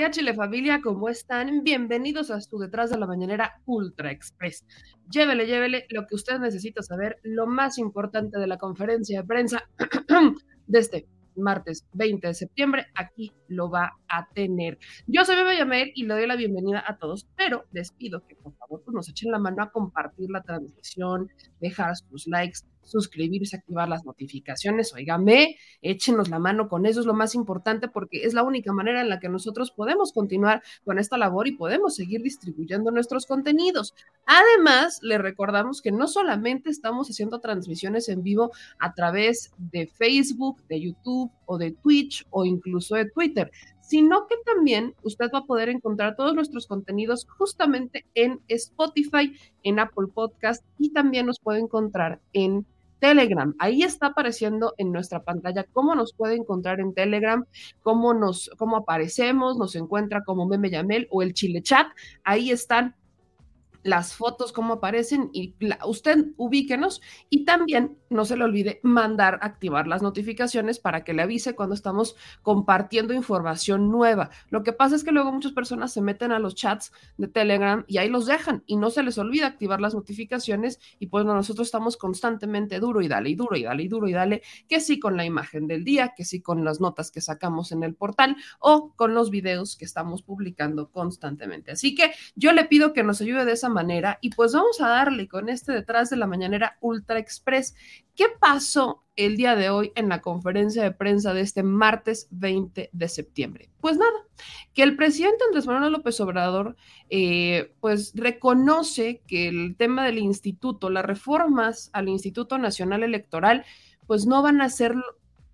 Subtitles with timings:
[0.00, 1.62] Querida Chile Familia, ¿cómo están?
[1.62, 4.64] Bienvenidos a su Detrás de la Mañanera Ultra Express.
[5.10, 9.68] Llévele, llévele lo que usted necesita saber, lo más importante de la conferencia de prensa
[10.66, 11.06] de este
[11.36, 14.78] martes 20 de septiembre, aquí lo va a tener.
[15.06, 18.36] Yo soy Bebe Yamel y le doy la bienvenida a todos, pero les pido que
[18.36, 21.28] por favor pues, nos echen la mano a compartir la transmisión,
[21.60, 24.92] dejar sus likes, suscribirse, activar las notificaciones.
[24.92, 29.00] Óigame, échenos la mano con eso, es lo más importante porque es la única manera
[29.00, 33.94] en la que nosotros podemos continuar con esta labor y podemos seguir distribuyendo nuestros contenidos.
[34.26, 40.62] Además, le recordamos que no solamente estamos haciendo transmisiones en vivo a través de Facebook,
[40.68, 45.46] de YouTube o de Twitch o incluso de Twitter, sino que también usted va a
[45.46, 49.34] poder encontrar todos nuestros contenidos justamente en Spotify,
[49.64, 52.64] en Apple Podcast y también nos puede encontrar en
[53.00, 53.54] Telegram.
[53.58, 57.44] Ahí está apareciendo en nuestra pantalla cómo nos puede encontrar en Telegram,
[57.82, 61.88] cómo nos, cómo aparecemos, nos encuentra como Meme Yamel o el Chile Chat.
[62.22, 62.94] Ahí están
[63.82, 65.54] las fotos, cómo aparecen y
[65.86, 67.00] usted ubíquenos
[67.30, 71.74] y también no se le olvide mandar, activar las notificaciones para que le avise cuando
[71.74, 74.30] estamos compartiendo información nueva.
[74.50, 77.84] Lo que pasa es que luego muchas personas se meten a los chats de Telegram
[77.86, 81.68] y ahí los dejan y no se les olvida activar las notificaciones y pues nosotros
[81.68, 84.98] estamos constantemente duro y dale y duro y dale y duro y dale, que sí
[84.98, 88.36] con la imagen del día, que sí con las notas que sacamos en el portal
[88.58, 91.70] o con los videos que estamos publicando constantemente.
[91.70, 94.88] Así que yo le pido que nos ayude de esa manera y pues vamos a
[94.88, 97.74] darle con este detrás de la mañanera Ultra Express.
[98.14, 102.90] ¿Qué pasó el día de hoy en la conferencia de prensa de este martes 20
[102.92, 103.70] de septiembre?
[103.80, 104.26] Pues nada,
[104.74, 106.76] que el presidente Andrés Manuel López Obrador
[107.08, 113.64] eh, pues reconoce que el tema del instituto, las reformas al Instituto Nacional Electoral,
[114.06, 114.94] pues no van a ser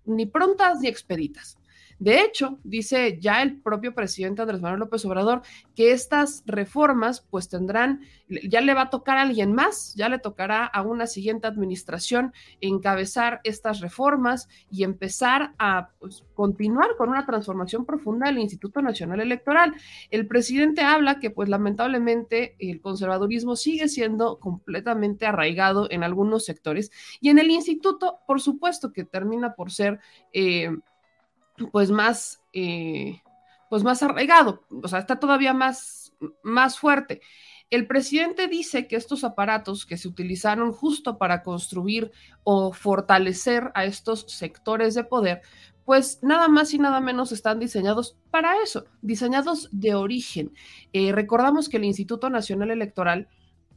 [0.05, 1.57] ni prontas ni expeditas.
[1.99, 5.41] De hecho, dice ya el propio presidente Andrés Manuel López Obrador
[5.75, 8.01] que estas reformas pues tendrán,
[8.47, 12.33] ya le va a tocar a alguien más, ya le tocará a una siguiente administración
[12.61, 19.19] encabezar estas reformas y empezar a pues, continuar con una transformación profunda del Instituto Nacional
[19.19, 19.73] Electoral.
[20.11, 26.91] El presidente habla que pues lamentablemente el conservadurismo sigue siendo completamente arraigado en algunos sectores
[27.21, 29.99] y en el instituto, por supuesto que termina por ser...
[30.31, 30.69] Eh,
[31.71, 33.21] pues más, eh,
[33.69, 36.13] pues más arraigado, o sea, está todavía más,
[36.43, 37.21] más fuerte.
[37.69, 42.11] El presidente dice que estos aparatos que se utilizaron justo para construir
[42.43, 45.41] o fortalecer a estos sectores de poder,
[45.83, 50.53] pues nada más y nada menos están diseñados para eso, diseñados de origen.
[50.93, 53.27] Eh, recordamos que el Instituto Nacional Electoral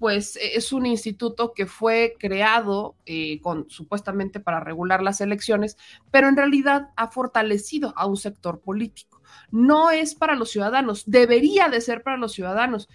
[0.00, 5.76] pues e, es un instituto que fue creado eh, supuestamente para regular las elecciones,
[6.10, 9.22] pero en realidad ha fortalecido a un sector político.
[9.52, 12.88] No es para los ciudadanos, debería de ser para los ciudadanos.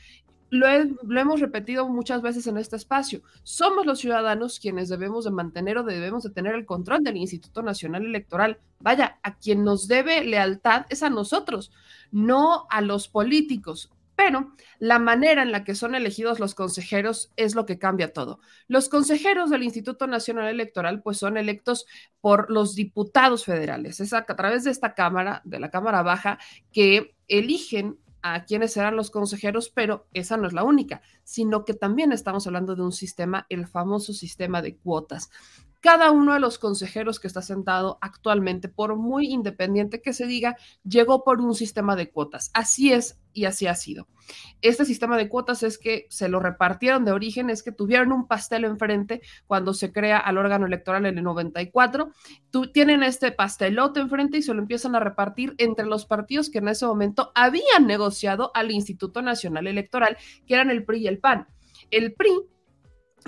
[0.50, 0.68] Lo,
[1.04, 3.22] lo, hemos repetido muchas veces en este espacio.
[3.44, 7.62] Somos los ciudadanos quienes debemos de mantener o debemos de tener el control del Instituto
[7.62, 8.60] Nacional Electoral.
[8.80, 11.72] Vaya, a quien nos debe lealtad es a nosotros,
[12.12, 17.56] no a los políticos pero la manera en la que son elegidos los consejeros es
[17.56, 18.40] lo que cambia todo.
[18.68, 21.86] Los consejeros del Instituto Nacional Electoral pues son electos
[22.22, 24.00] por los diputados federales.
[24.00, 26.40] Es a, través de esta Cámara, de la Cámara Baja,
[26.72, 31.76] que eligen a quienes serán los consejeros, pero esa no es la única, sino que
[31.76, 35.30] también estamos hablando de un sistema, el famoso sistema de cuotas
[35.86, 40.58] cada uno de los consejeros que está sentado actualmente, por muy independiente que se diga,
[40.84, 42.50] llegó por un sistema de cuotas.
[42.56, 44.08] Así es y así ha sido.
[44.64, 48.28] Este sistema de cuotas es que se lo repartieron de origen, es que tuvieron un
[48.28, 52.10] pastel enfrente cuando se crea al órgano electoral en el 94.
[52.50, 56.58] Tú, tienen este pastelote enfrente y se lo empiezan a repartir entre los partidos que
[56.58, 60.18] en ese momento habían negociado al Instituto Nacional Electoral,
[60.48, 61.46] que eran el PRI y el PAN.
[61.92, 62.32] El PRI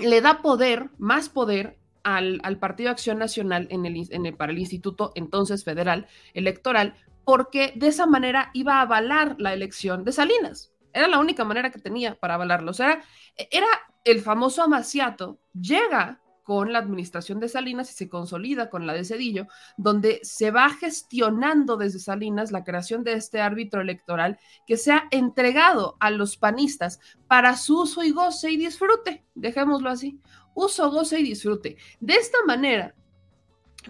[0.00, 1.78] le da poder, más poder
[2.16, 6.94] al, Partido Acción Nacional en el, para el Instituto entonces Federal Electoral,
[7.24, 10.72] porque de esa manera iba a avalar la elección de Salinas.
[10.92, 12.70] Era la única manera que tenía para avalarlo.
[12.70, 13.02] O sea,
[13.50, 13.66] era
[14.04, 19.04] el famoso amaciato, llega con la administración de Salinas y se consolida con la de
[19.04, 24.92] Cedillo, donde se va gestionando desde Salinas la creación de este árbitro electoral que se
[24.92, 30.22] ha entregado a los panistas para su uso y goce y disfrute, dejémoslo así,
[30.58, 31.76] uso, goce y disfrute.
[32.00, 32.94] De esta manera,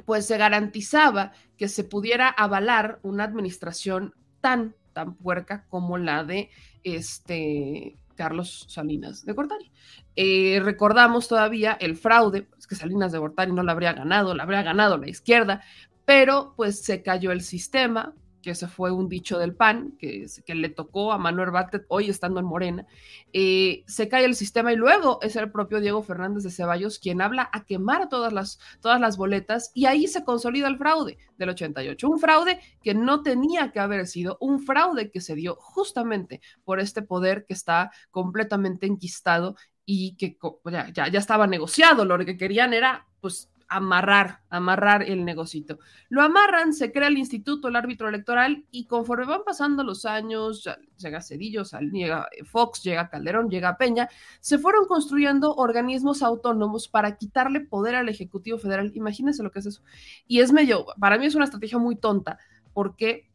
[0.05, 6.51] pues se garantizaba que se pudiera avalar una administración tan, tan puerca como la de
[6.85, 9.71] este Carlos Salinas de Gortari.
[10.17, 14.43] Eh, recordamos todavía el fraude, es que Salinas de Gortari no la habría ganado, la
[14.43, 15.63] habría ganado la izquierda,
[16.05, 20.55] pero pues se cayó el sistema, que ese fue un dicho del PAN, que, que
[20.55, 22.87] le tocó a Manuel Bartlett hoy estando en Morena,
[23.33, 27.21] eh, se cae el sistema y luego es el propio Diego Fernández de Ceballos quien
[27.21, 31.51] habla a quemar todas las, todas las boletas y ahí se consolida el fraude del
[31.51, 36.41] 88, un fraude que no tenía que haber sido, un fraude que se dio justamente
[36.65, 40.37] por este poder que está completamente enquistado y que
[40.71, 45.79] ya, ya, ya estaba negociado, lo que querían era pues amarrar, amarrar el negocito.
[46.09, 50.69] Lo amarran, se crea el instituto, el árbitro electoral, y conforme van pasando los años,
[50.97, 51.63] llega Cedillo,
[51.93, 54.09] llega Fox, llega Calderón, llega Peña,
[54.41, 58.91] se fueron construyendo organismos autónomos para quitarle poder al Ejecutivo Federal.
[58.95, 59.83] Imagínense lo que es eso.
[60.27, 62.39] Y es medio, para mí es una estrategia muy tonta,
[62.73, 63.31] porque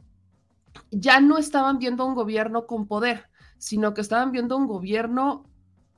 [0.89, 5.45] ya no estaban viendo un gobierno con poder, sino que estaban viendo un gobierno,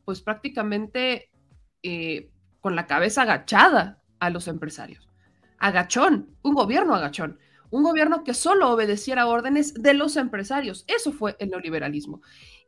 [0.03, 1.31] pues prácticamente
[1.83, 2.29] eh,
[2.59, 5.09] con la cabeza agachada, a los empresarios.
[5.57, 7.39] Agachón, un gobierno agachón,
[7.71, 10.85] un gobierno que solo obedeciera órdenes de los empresarios.
[10.87, 12.21] Eso fue el neoliberalismo.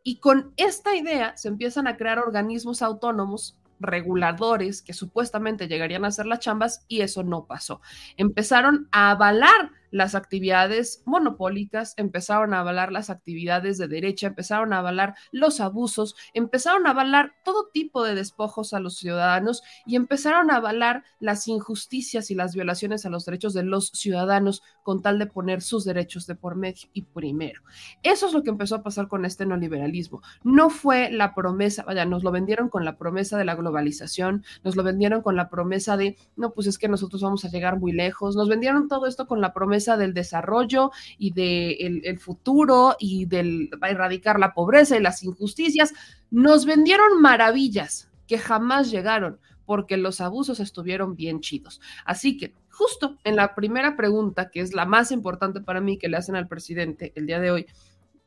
[0.03, 6.09] Y con esta idea se empiezan a crear organismos autónomos reguladores que supuestamente llegarían a
[6.09, 7.81] hacer las chambas y eso no pasó.
[8.15, 14.79] Empezaron a avalar las actividades monopólicas, empezaron a avalar las actividades de derecha, empezaron a
[14.79, 20.51] avalar los abusos, empezaron a avalar todo tipo de despojos a los ciudadanos y empezaron
[20.51, 25.19] a avalar las injusticias y las violaciones a los derechos de los ciudadanos con tal
[25.19, 27.61] de poner sus derechos de por medio y primero.
[28.03, 30.21] Eso es lo que empezó a pasar con este neoliberalismo.
[30.43, 34.75] No fue la promesa, vaya, nos lo vendieron con la promesa de la globalización, nos
[34.75, 37.91] lo vendieron con la promesa de, no, pues es que nosotros vamos a llegar muy
[37.91, 43.25] lejos, nos vendieron todo esto con la promesa del desarrollo y del el futuro y
[43.25, 45.93] del erradicar la pobreza y las injusticias,
[46.31, 51.81] nos vendieron maravillas que jamás llegaron porque los abusos estuvieron bien chidos.
[52.05, 56.07] Así que justo en la primera pregunta, que es la más importante para mí que
[56.07, 57.67] le hacen al presidente el día de hoy,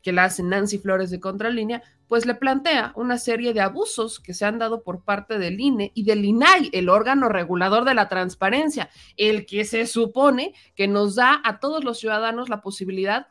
[0.03, 4.35] que la hace Nancy Flores de Contralínea, pues le plantea una serie de abusos que
[4.35, 8.09] se han dado por parte del INE y del INAI, el órgano regulador de la
[8.09, 13.29] transparencia, el que se supone que nos da a todos los ciudadanos la posibilidad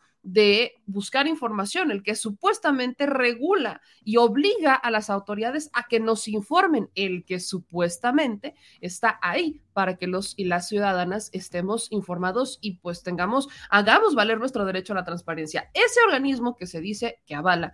[0.85, 6.89] buscar información, el que supuestamente regula y obliga a las autoridades a que nos informen,
[6.95, 13.03] el que supuestamente está ahí para que los y las ciudadanas estemos informados y pues
[13.03, 15.69] tengamos, hagamos valer nuestro derecho a la transparencia.
[15.73, 17.73] Ese organismo que se dice que avala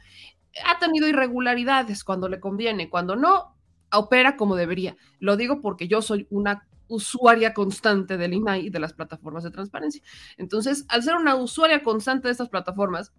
[0.66, 3.56] ha tenido irregularidades cuando le conviene, cuando no,
[3.92, 4.96] opera como debería.
[5.20, 9.52] Lo digo porque yo soy una usuaria constante del INAI y de las plataformas de
[9.52, 10.02] transparencia.
[10.38, 13.12] Entonces, al ser una usuaria constante de estas plataformas,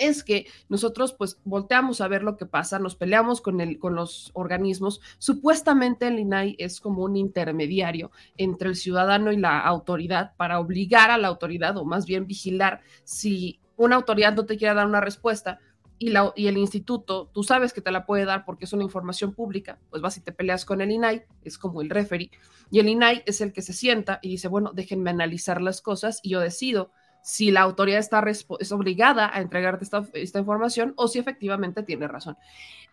[0.00, 3.94] es que nosotros pues volteamos a ver lo que pasa, nos peleamos con, el, con
[3.94, 5.00] los organismos.
[5.18, 11.10] Supuestamente el INAI es como un intermediario entre el ciudadano y la autoridad para obligar
[11.10, 15.00] a la autoridad o más bien vigilar si una autoridad no te quiere dar una
[15.00, 15.58] respuesta,
[16.02, 19.78] y, el instituto, tú sabes que te la puede dar porque es una información pública,
[19.90, 22.30] pues vas y te peleas con el INAI, es como el referee,
[22.70, 26.20] y el INAI es el que se sienta y dice, bueno, déjenme analizar las cosas
[26.22, 26.90] y yo decido
[27.22, 28.24] si la autoridad está
[28.60, 32.38] es obligada a entregarte esta, esta información o si efectivamente tiene razón.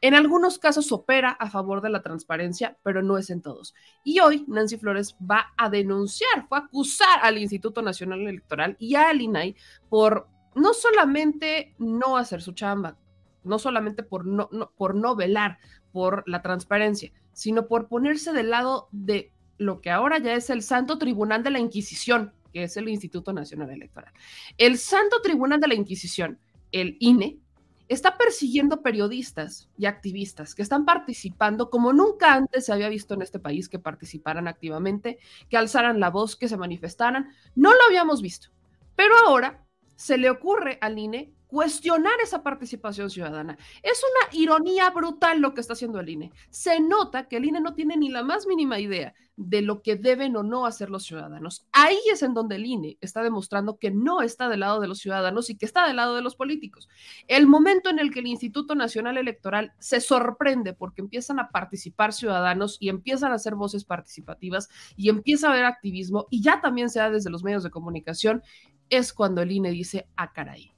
[0.02, 3.74] En algunos casos opera a favor de la transparencia, pero no es en todos.
[4.04, 8.96] Y hoy Nancy Flores va a denunciar, fue a acusar al Instituto Nacional Electoral y
[8.96, 9.56] al INAI
[9.88, 12.98] por no solamente no hacer su chamba,
[13.44, 15.60] no solamente por no, por no velar
[15.92, 20.62] por la transparencia, sino por ponerse del lado de lo que ahora ya es el
[20.62, 24.12] Santo Tribunal de la Inquisición, que es el Instituto Nacional Electoral.
[24.58, 26.40] El Santo Tribunal de la Inquisición,
[26.72, 27.40] el INE,
[27.88, 33.22] está persiguiendo periodistas y activistas que están participando como nunca antes se había visto en
[33.22, 37.30] este país que participaran activamente, que alzaran la voz, que se manifestaran.
[37.56, 38.50] No lo habíamos visto.
[38.96, 39.67] Pero ahora
[39.98, 43.58] se le ocurre al INE cuestionar esa participación ciudadana.
[43.82, 46.32] Es una ironía brutal lo que está haciendo el INE.
[46.50, 49.96] Se nota que el INE no tiene ni la más mínima idea de lo que
[49.96, 51.66] deben o no hacer los ciudadanos.
[51.72, 55.00] Ahí es en donde el INE está demostrando que no está del lado de los
[55.00, 56.90] ciudadanos y que está del lado de los políticos.
[57.28, 62.14] El momento en el que el Instituto Nacional Electoral se sorprende porque empiezan a participar
[62.14, 66.90] ciudadanos y empiezan a hacer voces participativas y empieza a haber activismo y ya también
[66.90, 68.42] se da desde los medios de comunicación,
[68.90, 70.77] es cuando el INE dice, ah, caray,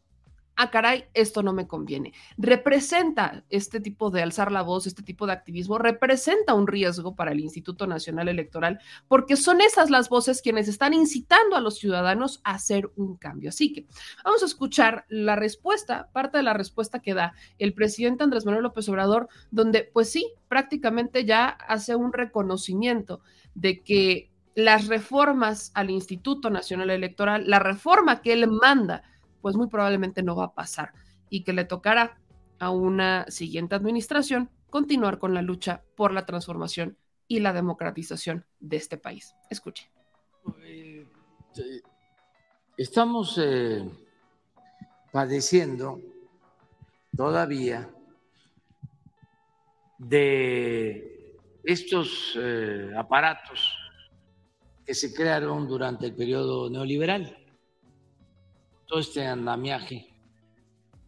[0.60, 2.14] ah, caray, esto no me conviene.
[2.38, 7.32] Representa este tipo de alzar la voz, este tipo de activismo, representa un riesgo para
[7.32, 12.42] el Instituto Nacional Electoral, porque son esas las voces quienes están incitando a los ciudadanos
[12.44, 13.50] a hacer un cambio.
[13.50, 13.88] Así que
[14.26, 18.64] vamos a escuchar la respuesta, parte de la respuesta que da el presidente Andrés Manuel
[18.64, 23.22] López Obrador, donde pues sí, prácticamente ya hace un reconocimiento
[23.56, 29.04] de que las reformas al Instituto Nacional Electoral, la reforma que él manda,
[29.42, 30.94] pues muy probablemente no va a pasar
[31.30, 32.20] y que le tocará
[32.60, 38.78] a una siguiente administración continuar con la lucha por la transformación y la democratización de
[38.78, 39.36] este país.
[39.50, 39.90] Escuche.
[40.64, 41.06] Eh,
[42.78, 43.88] estamos eh,
[45.12, 46.00] padeciendo
[47.16, 47.90] todavía
[49.98, 53.76] de estos eh, aparatos
[54.86, 57.38] que se crearon durante el periodo neoliberal
[58.90, 60.12] todo este andamiaje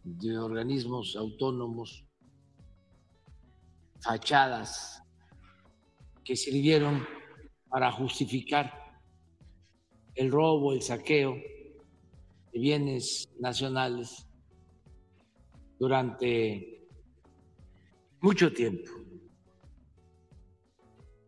[0.04, 2.04] de organismos autónomos,
[4.00, 5.02] fachadas
[6.24, 7.04] que sirvieron
[7.68, 8.72] para justificar
[10.14, 11.34] el robo, el saqueo
[12.52, 14.28] de bienes nacionales
[15.80, 16.86] durante
[18.20, 18.92] mucho tiempo.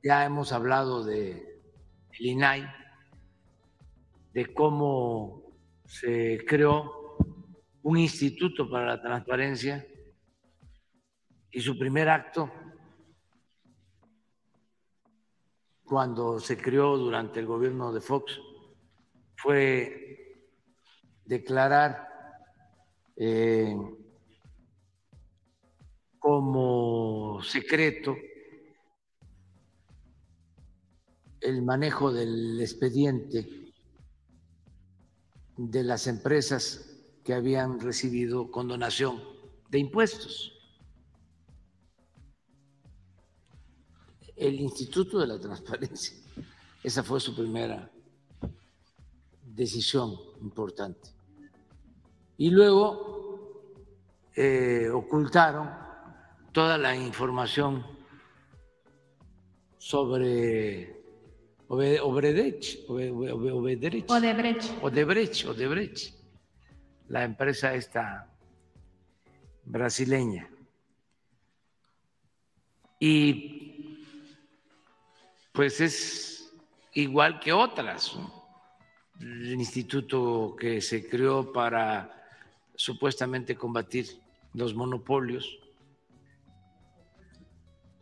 [0.05, 1.61] Ya hemos hablado de
[2.13, 2.65] el INAI,
[4.33, 5.44] de cómo
[5.85, 7.17] se creó
[7.83, 9.87] un instituto para la transparencia
[11.51, 12.51] y su primer acto,
[15.85, 18.41] cuando se creó durante el gobierno de Fox,
[19.37, 20.51] fue
[21.25, 22.09] declarar
[23.17, 23.77] eh,
[26.19, 28.17] como secreto
[31.41, 33.64] el manejo del expediente
[35.57, 36.91] de las empresas
[37.23, 39.23] que habían recibido condonación
[39.71, 40.53] de impuestos.
[44.37, 46.17] El Instituto de la Transparencia,
[46.83, 47.91] esa fue su primera
[49.43, 51.11] decisión importante.
[52.37, 53.15] Y luego
[54.35, 55.71] eh, ocultaron
[56.53, 57.87] toda la información
[59.79, 60.94] sobre
[61.75, 64.11] Obredech, Odebrecht,
[64.83, 66.15] Odebrecht, Odebrecht,
[67.09, 68.31] la empresa esta
[69.65, 70.49] brasileña.
[72.99, 73.99] Y
[75.53, 76.53] pues es
[76.95, 78.17] igual que otras.
[79.21, 82.11] El instituto que se creó para
[82.75, 84.07] supuestamente combatir
[84.55, 85.59] los monopolios,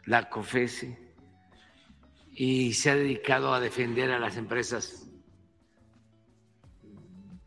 [0.07, 1.02] la COFESE,
[2.45, 5.07] y se ha dedicado a defender a las empresas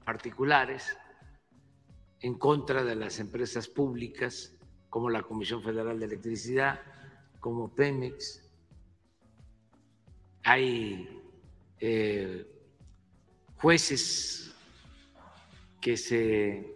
[0.05, 0.97] particulares
[2.21, 4.53] en contra de las empresas públicas
[4.89, 6.79] como la Comisión Federal de Electricidad,
[7.41, 8.49] como Pemex.
[10.43, 11.21] Hay
[11.81, 12.47] eh,
[13.57, 14.55] jueces
[15.81, 16.73] que se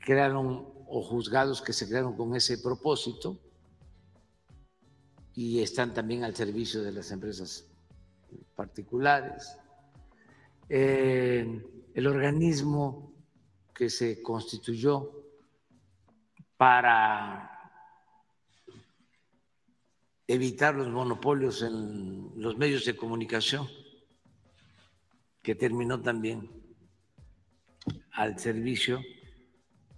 [0.00, 3.38] crearon o juzgados que se crearon con ese propósito
[5.34, 7.66] y están también al servicio de las empresas
[8.54, 9.56] particulares.
[10.68, 11.62] Eh,
[11.94, 13.12] el organismo
[13.74, 15.10] que se constituyó
[16.56, 17.52] para
[20.26, 23.68] evitar los monopolios en los medios de comunicación,
[25.42, 26.48] que terminó también
[28.12, 29.00] al servicio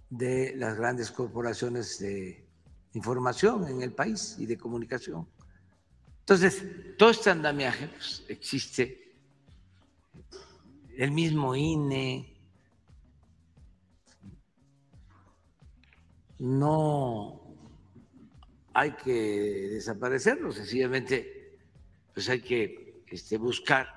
[0.09, 2.44] de las grandes corporaciones de
[2.95, 5.27] información en el país y de comunicación.
[6.21, 6.65] Entonces,
[6.97, 9.13] todo este andamiaje pues, existe,
[10.97, 12.33] el mismo INE,
[16.39, 17.41] no
[18.73, 21.59] hay que desaparecerlo, sencillamente
[22.13, 23.87] pues hay que este, buscar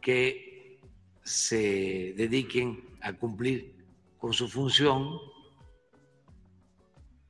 [0.00, 0.80] que
[1.22, 3.74] se dediquen a cumplir
[4.18, 5.18] con su función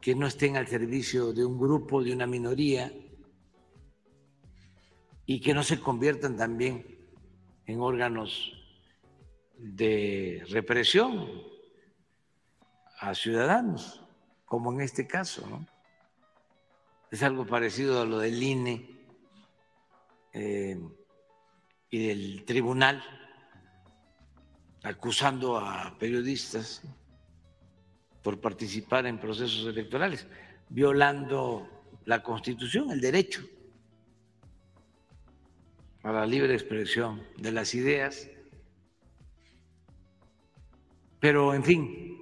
[0.05, 2.93] que no estén al servicio de un grupo, de una minoría,
[5.25, 6.85] y que no se conviertan también
[7.65, 8.53] en órganos
[9.57, 11.27] de represión
[13.01, 14.05] a ciudadanos,
[14.45, 15.67] como en este caso, ¿no?
[17.11, 19.07] Es algo parecido a lo del INE
[20.35, 20.79] eh,
[21.89, 23.03] y del tribunal
[24.83, 26.83] acusando a periodistas
[28.25, 30.27] por participar en procesos electorales,
[30.71, 31.69] violando
[32.07, 33.43] la Constitución, el derecho
[36.03, 38.31] a la libre expresión de las ideas.
[41.21, 42.19] Pero, en fin,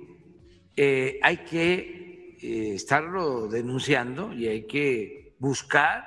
[0.77, 6.05] eh, hay que eh, estarlo denunciando y hay que buscar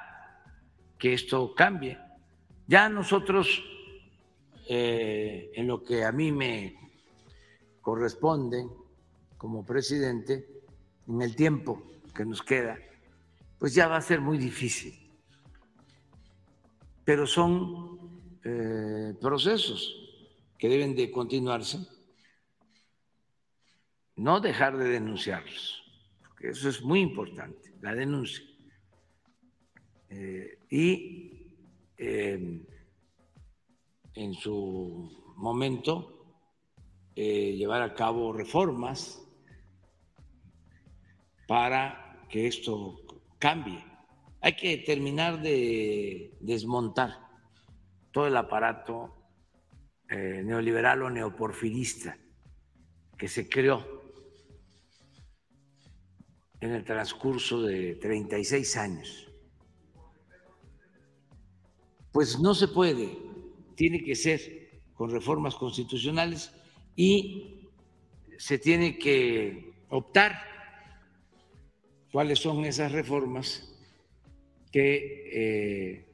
[0.99, 1.97] que esto cambie.
[2.67, 3.63] Ya nosotros,
[4.67, 6.75] eh, en lo que a mí me
[7.79, 8.65] corresponde
[9.37, 10.47] como presidente,
[11.07, 12.77] en el tiempo que nos queda,
[13.59, 15.05] pues ya va a ser muy difícil
[17.05, 19.95] pero son eh, procesos
[20.57, 21.77] que deben de continuarse,
[24.15, 25.83] no dejar de denunciarlos,
[26.27, 28.43] porque eso es muy importante, la denuncia.
[30.09, 31.55] Eh, y
[31.97, 32.65] eh,
[34.15, 36.11] en su momento
[37.15, 39.24] llevar a cabo reformas
[41.47, 42.99] para que esto
[43.39, 43.83] cambie
[44.45, 47.17] hay que terminar de desmontar
[48.11, 49.11] todo el aparato
[50.07, 52.15] eh, neoliberal o neoporfirista
[53.17, 53.83] que se creó
[56.59, 59.31] en el transcurso de 36 años.
[62.11, 63.17] Pues no se puede,
[63.73, 66.53] tiene que ser con reformas constitucionales
[66.95, 67.67] y
[68.37, 70.54] se tiene que optar
[72.15, 73.69] cuáles son esas reformas
[74.71, 76.05] que eh,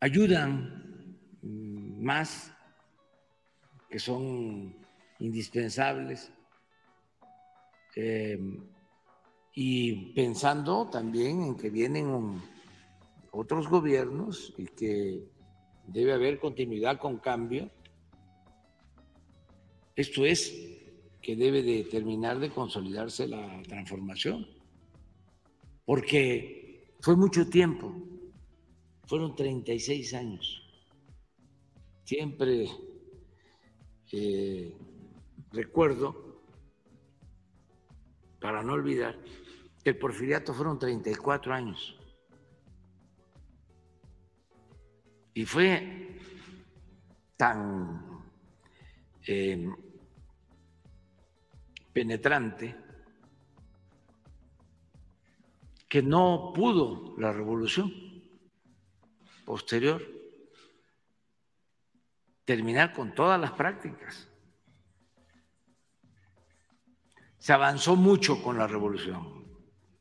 [0.00, 2.50] ayudan más,
[3.90, 4.74] que son
[5.18, 6.32] indispensables,
[7.94, 8.40] eh,
[9.54, 12.40] y pensando también en que vienen
[13.32, 15.28] otros gobiernos y que
[15.88, 17.70] debe haber continuidad con cambio.
[19.94, 20.81] Esto es
[21.22, 24.46] que debe de terminar de consolidarse la transformación
[25.84, 27.92] porque fue mucho tiempo,
[29.06, 30.62] fueron 36 años.
[32.04, 32.68] Siempre
[34.12, 34.74] eh,
[35.50, 36.40] recuerdo,
[38.40, 39.18] para no olvidar,
[39.82, 41.98] que el porfiriato fueron 34 años.
[45.34, 46.18] Y fue
[47.36, 48.22] tan
[49.26, 49.68] eh,
[51.92, 52.76] penetrante
[55.88, 57.92] que no pudo la revolución
[59.44, 60.02] posterior
[62.44, 64.28] terminar con todas las prácticas.
[67.38, 69.44] Se avanzó mucho con la revolución.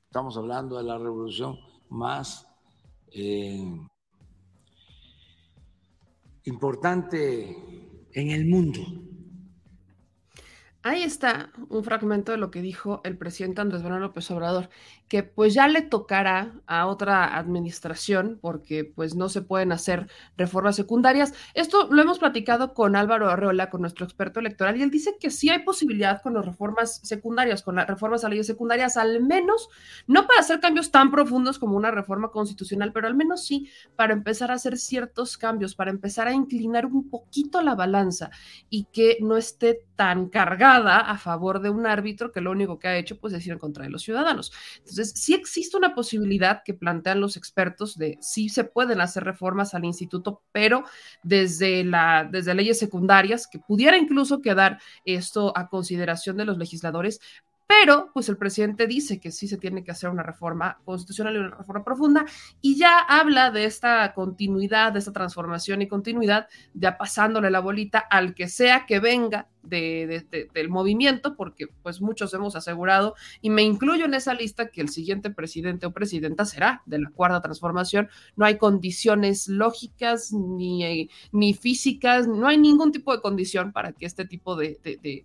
[0.06, 2.48] Estamos hablando de la revolución más
[3.12, 3.66] eh,
[6.44, 9.11] importante en el mundo
[10.84, 14.70] Ahí está un fragmento de lo que dijo el presidente Andrés Manuel López Obrador,
[15.12, 20.78] que pues ya le tocará a otra administración porque pues no se pueden hacer reformas
[20.78, 21.34] secundarias.
[21.54, 25.30] Esto lo hemos platicado con Álvaro Arreola, con nuestro experto electoral, y él dice que
[25.30, 29.68] sí hay posibilidad con las reformas secundarias, con las reformas a leyes secundarias, al menos,
[30.08, 34.14] no para hacer cambios tan profundos como una reforma constitucional, pero al menos sí para
[34.14, 38.30] empezar a hacer ciertos cambios, para empezar a inclinar un poquito la balanza
[38.70, 42.88] y que no esté tan cargada a favor de un árbitro que lo único que
[42.88, 44.54] ha hecho pues es ir en contra de los ciudadanos.
[44.78, 49.74] Entonces, sí existe una posibilidad que plantean los expertos de sí se pueden hacer reformas
[49.74, 50.84] al instituto, pero
[51.24, 57.20] desde, la, desde leyes secundarias, que pudiera incluso quedar esto a consideración de los legisladores,
[57.72, 61.40] pero pues el presidente dice que sí se tiene que hacer una reforma constitucional y
[61.40, 62.26] una reforma profunda
[62.60, 68.00] y ya habla de esta continuidad, de esta transformación y continuidad, ya pasándole la bolita
[68.00, 73.64] al que sea que venga de, del movimiento, porque pues muchos hemos asegurado, y me
[73.64, 78.10] incluyo en esa lista, que el siguiente presidente o presidenta será de la cuarta transformación.
[78.36, 84.06] No hay condiciones lógicas ni, ni físicas, no hay ningún tipo de condición para que
[84.06, 84.80] este tipo de,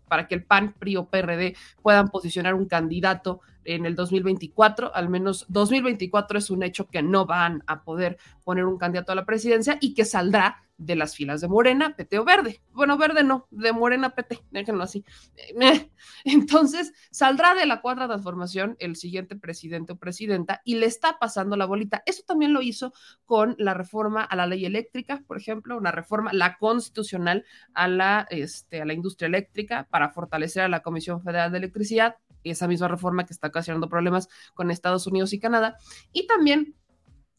[0.09, 5.09] para que el PAN, PRI o PRD puedan posicionar un candidato en el 2024, al
[5.09, 9.27] menos 2024 es un hecho que no van a poder poner un candidato a la
[9.27, 12.61] presidencia y que saldrá de las filas de Morena, PT o Verde.
[12.73, 15.05] Bueno, Verde no, de Morena PT, déjenlo así.
[15.37, 15.91] Eh,
[16.25, 21.57] entonces, saldrá de la cuarta transformación el siguiente presidente o presidenta y le está pasando
[21.57, 22.03] la bolita.
[22.07, 22.93] Eso también lo hizo
[23.25, 28.27] con la reforma a la ley eléctrica, por ejemplo, una reforma, la constitucional a la,
[28.31, 32.17] este, a la industria eléctrica para fortalecer a la Comisión Federal de Electricidad,
[32.51, 35.77] esa misma reforma que está ocasionando problemas con Estados Unidos y Canadá.
[36.13, 36.75] Y también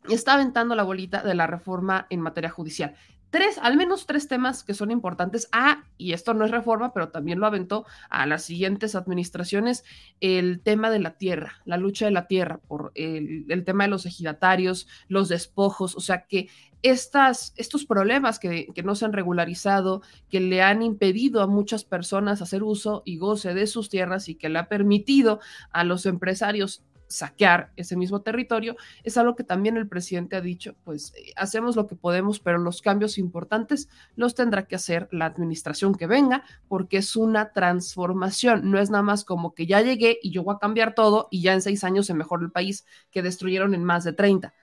[0.09, 2.95] está aventando la bolita de la reforma en materia judicial
[3.29, 5.49] tres, al menos tres temas que son importantes.
[5.51, 9.83] Ah, y esto no es reforma, pero también lo aventó a las siguientes administraciones,
[10.19, 14.05] el tema de la tierra, la lucha de la tierra, por el, tema de los
[14.05, 16.49] ejidatarios, los despojos, o sea que
[16.83, 21.83] estas, estos problemas que, que no se han regularizado, que le han impedido a muchas
[21.83, 25.39] personas hacer uso y goce de sus tierras y que le ha permitido
[25.71, 30.75] a los empresarios saquear ese mismo territorio, es algo que también el presidente ha dicho,
[30.83, 35.25] pues eh, hacemos lo que podemos, pero los cambios importantes los tendrá que hacer la
[35.25, 40.19] administración que venga, porque es una transformación, no es nada más como que ya llegué
[40.21, 42.85] y yo voy a cambiar todo y ya en seis años se mejora el país
[43.11, 44.53] que destruyeron en más de 30.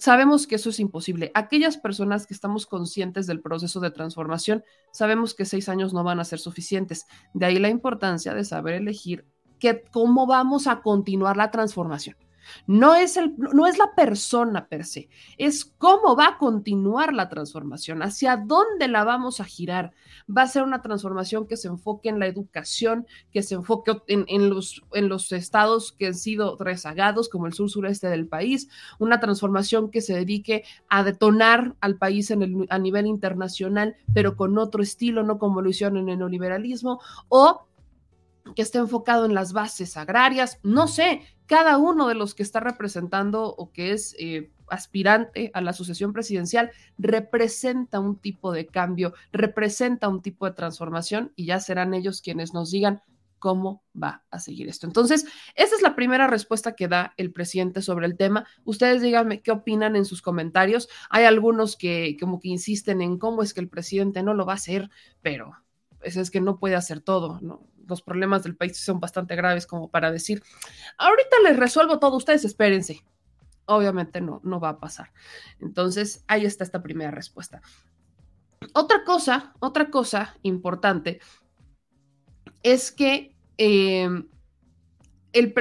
[0.00, 1.30] Sabemos que eso es imposible.
[1.34, 6.20] Aquellas personas que estamos conscientes del proceso de transformación, sabemos que seis años no van
[6.20, 7.04] a ser suficientes.
[7.34, 9.26] De ahí la importancia de saber elegir
[9.90, 12.16] cómo vamos a continuar la transformación.
[12.66, 17.28] No es, el, no es la persona per se, es cómo va a continuar la
[17.28, 19.92] transformación, hacia dónde la vamos a girar.
[20.28, 24.50] Va a ser una transformación que se enfoque en la educación, que se enfoque en,
[24.50, 28.68] los, en los estados que han sido rezagados, como el sur sureste del país,
[28.98, 34.36] una transformación que se dedique a detonar al país en el, a nivel internacional, pero
[34.36, 37.66] con otro estilo, no como lo hicieron en el neoliberalismo, o
[38.54, 42.60] que esté enfocado en las bases agrarias, no sé, cada uno de los que está
[42.60, 49.14] representando o que es eh, aspirante a la sucesión presidencial representa un tipo de cambio,
[49.32, 53.02] representa un tipo de transformación y ya serán ellos quienes nos digan
[53.40, 54.86] cómo va a seguir esto.
[54.86, 55.26] Entonces,
[55.56, 58.46] esa es la primera respuesta que da el presidente sobre el tema.
[58.64, 60.88] Ustedes díganme qué opinan en sus comentarios.
[61.08, 64.52] Hay algunos que como que insisten en cómo es que el presidente no lo va
[64.52, 64.90] a hacer,
[65.22, 65.52] pero
[65.98, 67.66] pues, es que no puede hacer todo, ¿no?
[67.90, 70.42] Los problemas del país son bastante graves como para decir,
[70.96, 73.04] ahorita les resuelvo todo, ustedes espérense.
[73.66, 75.12] Obviamente no, no va a pasar.
[75.60, 77.60] Entonces, ahí está esta primera respuesta.
[78.72, 81.20] Otra cosa, otra cosa importante
[82.62, 84.08] es que eh,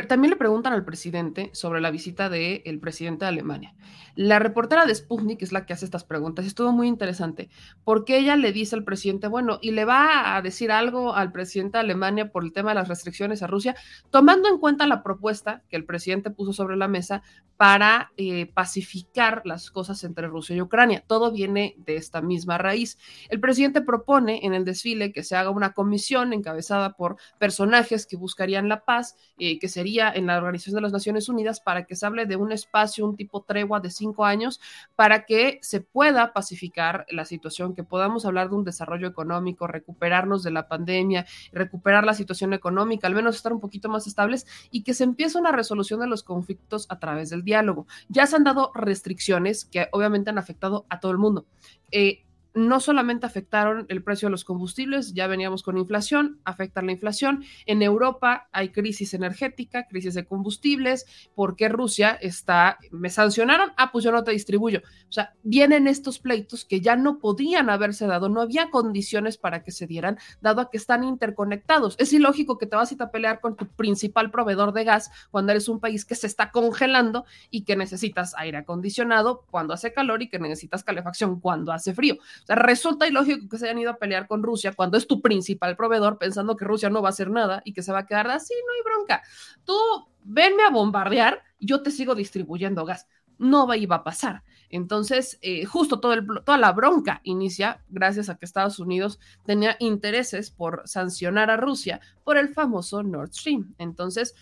[0.07, 3.75] también le preguntan al presidente sobre la visita del presidente de Alemania.
[4.15, 6.45] La reportera de Sputnik es la que hace estas preguntas.
[6.45, 7.49] Estuvo muy interesante
[7.83, 11.77] porque ella le dice al presidente, bueno, y le va a decir algo al presidente
[11.77, 13.75] de Alemania por el tema de las restricciones a Rusia,
[14.09, 17.21] tomando en cuenta la propuesta que el presidente puso sobre la mesa
[17.55, 21.03] para eh, pacificar las cosas entre Rusia y Ucrania.
[21.05, 22.97] Todo viene de esta misma raíz.
[23.29, 28.15] El presidente propone en el desfile que se haga una comisión encabezada por personajes que
[28.15, 29.17] buscarían la paz.
[29.37, 32.35] Eh, que sería en la Organización de las Naciones Unidas para que se hable de
[32.35, 34.59] un espacio, un tipo tregua de cinco años,
[34.95, 40.43] para que se pueda pacificar la situación, que podamos hablar de un desarrollo económico, recuperarnos
[40.43, 44.83] de la pandemia, recuperar la situación económica, al menos estar un poquito más estables y
[44.83, 47.87] que se empiece una resolución de los conflictos a través del diálogo.
[48.07, 51.45] Ya se han dado restricciones que obviamente han afectado a todo el mundo.
[51.91, 56.91] Eh, no solamente afectaron el precio de los combustibles, ya veníamos con inflación, afecta la
[56.91, 57.43] inflación.
[57.65, 64.03] En Europa hay crisis energética, crisis de combustibles, porque Rusia está, me sancionaron, ah, pues
[64.03, 64.81] yo no te distribuyo.
[65.07, 69.63] O sea, vienen estos pleitos que ya no podían haberse dado, no había condiciones para
[69.63, 71.95] que se dieran, dado a que están interconectados.
[71.99, 75.11] Es ilógico que te vas a ir a pelear con tu principal proveedor de gas
[75.31, 79.93] cuando eres un país que se está congelando y que necesitas aire acondicionado cuando hace
[79.93, 83.97] calor y que necesitas calefacción cuando hace frío resulta ilógico que se hayan ido a
[83.97, 87.29] pelear con Rusia cuando es tu principal proveedor, pensando que Rusia no va a hacer
[87.29, 89.21] nada y que se va a quedar así, no hay bronca.
[89.63, 89.75] Tú
[90.23, 93.07] venme a bombardear yo te sigo distribuyendo gas.
[93.37, 94.43] No iba a pasar.
[94.69, 99.77] Entonces, eh, justo todo el, toda la bronca inicia gracias a que Estados Unidos tenía
[99.79, 103.73] intereses por sancionar a Rusia por el famoso Nord Stream.
[103.77, 104.35] Entonces,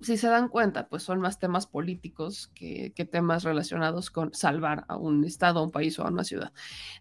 [0.00, 4.96] si se dan cuenta, pues son más temas políticos que, temas relacionados con salvar a
[4.96, 6.52] un estado, a un país o a una ciudad.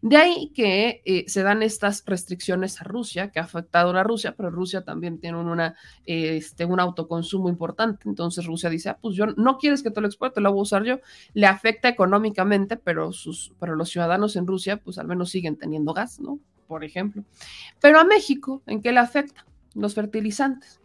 [0.02, 4.36] De ahí que eh, se dan estas restricciones a Rusia, que ha afectado a Rusia,
[4.38, 8.08] pero Rusia también tiene una, este, un autoconsumo importante.
[8.08, 10.64] Entonces Rusia dice, ah, pues yo no quieres que te lo exporte, lo voy a
[10.64, 11.00] usar yo.
[11.34, 15.94] Le afecta económicamente, pero, sus, pero los ciudadanos en Rusia, pues al menos siguen teniendo
[15.94, 16.40] gas, ¿no?
[16.68, 17.24] Por ejemplo.
[17.82, 19.46] Pero a México, ¿en qué le afecta?
[19.74, 20.80] Los fertilizantes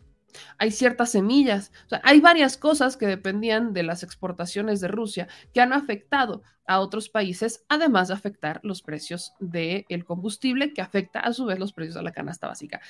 [0.58, 5.28] hay ciertas semillas, o sea, hay varias cosas que dependían de las exportaciones de Rusia
[5.52, 11.18] que han afectado a otros países, además de afectar los precios del combustible, que afecta
[11.18, 12.80] a su vez los precios de la canasta básica.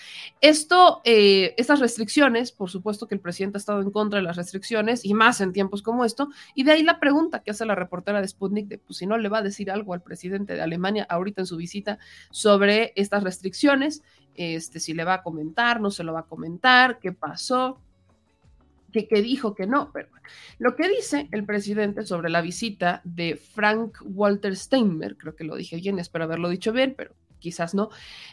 [0.42, 4.36] Esto, eh, estas restricciones, por supuesto que el presidente ha estado en contra de las
[4.36, 7.74] restricciones y más en tiempos como esto, y de ahí la pregunta que hace la
[7.74, 10.60] reportera de Sputnik de, pues si no le va a decir algo al presidente de
[10.60, 11.98] Alemania ahorita en su visita
[12.30, 14.02] sobre estas restricciones,
[14.34, 17.80] este, si le va a comentar, no se lo va a comentar, qué pasó
[18.90, 20.08] que, dijo que no, pero
[20.58, 25.56] lo que dice el presidente sobre la visita de Frank Walter Steinmeier, creo que lo
[25.56, 27.90] dije bien, espero haberlo dicho bien, pero quizás no,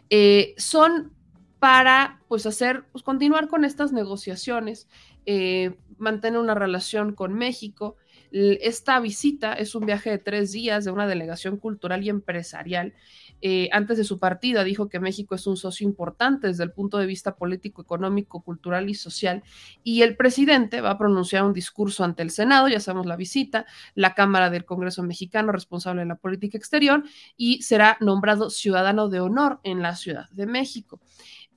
[0.10, 1.12] eh, son
[1.60, 4.88] para pues hacer, pues continuar con estas negociaciones,
[5.26, 7.98] eh, mantener una relación con México.
[8.32, 12.94] Esta visita es un viaje de tres días de una delegación cultural y empresarial
[13.42, 16.98] eh, antes de su partida dijo que México es un socio importante desde el punto
[16.98, 19.44] de vista político, económico, cultural y social.
[19.84, 23.66] Y el presidente va a pronunciar un discurso ante el Senado, ya sabemos la visita,
[23.96, 27.04] la Cámara del Congreso mexicano responsable de la política exterior
[27.36, 31.00] y será nombrado ciudadano de honor en la Ciudad de México.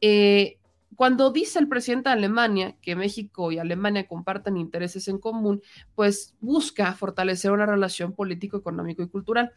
[0.00, 0.59] Eh,
[1.00, 5.62] cuando dice el presidente de Alemania que México y Alemania comparten intereses en común,
[5.94, 9.50] pues busca fortalecer una relación político, económico y cultural.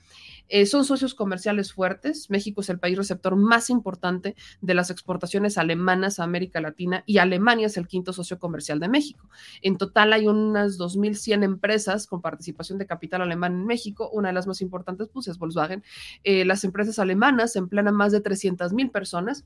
[0.47, 2.29] Eh, son socios comerciales fuertes.
[2.29, 7.17] México es el país receptor más importante de las exportaciones alemanas a América Latina y
[7.17, 9.29] Alemania es el quinto socio comercial de México.
[9.61, 14.09] En total hay unas 2.100 empresas con participación de capital alemán en México.
[14.13, 15.83] Una de las más importantes pues, es Volkswagen.
[16.23, 19.43] Eh, las empresas alemanas emplean a más de 300.000 personas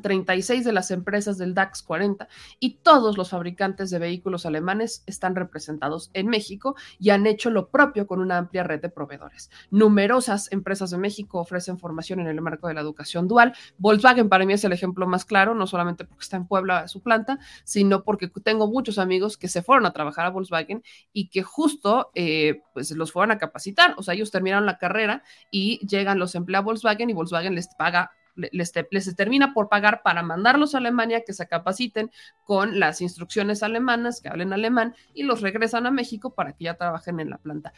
[0.00, 2.28] 36 de las empresas del DAX 40
[2.58, 7.68] y todos los fabricantes de vehículos alemanes están representados en México y han hecho lo
[7.68, 9.50] propio con una amplia red de proveedores.
[9.70, 13.54] Numerosas empresas de México ofrecen formación en el marco de la educación dual.
[13.78, 17.02] Volkswagen para mí es el ejemplo más claro, no solamente porque está en Puebla su
[17.02, 21.42] planta, sino porque tengo muchos amigos que se fueron a trabajar a Volkswagen y que
[21.42, 23.94] justo eh, pues los fueron a capacitar.
[23.98, 27.68] O sea, ellos terminaron la carrera y llegan los empleados a Volkswagen y Volkswagen les
[27.74, 32.10] paga les, les, termina por pagar para mandarlos a Alemania que se capaciten
[32.44, 36.74] con las instrucciones alemanas, que hablen alemán, y los regresan a México para que ya
[36.74, 37.72] trabajen en la planta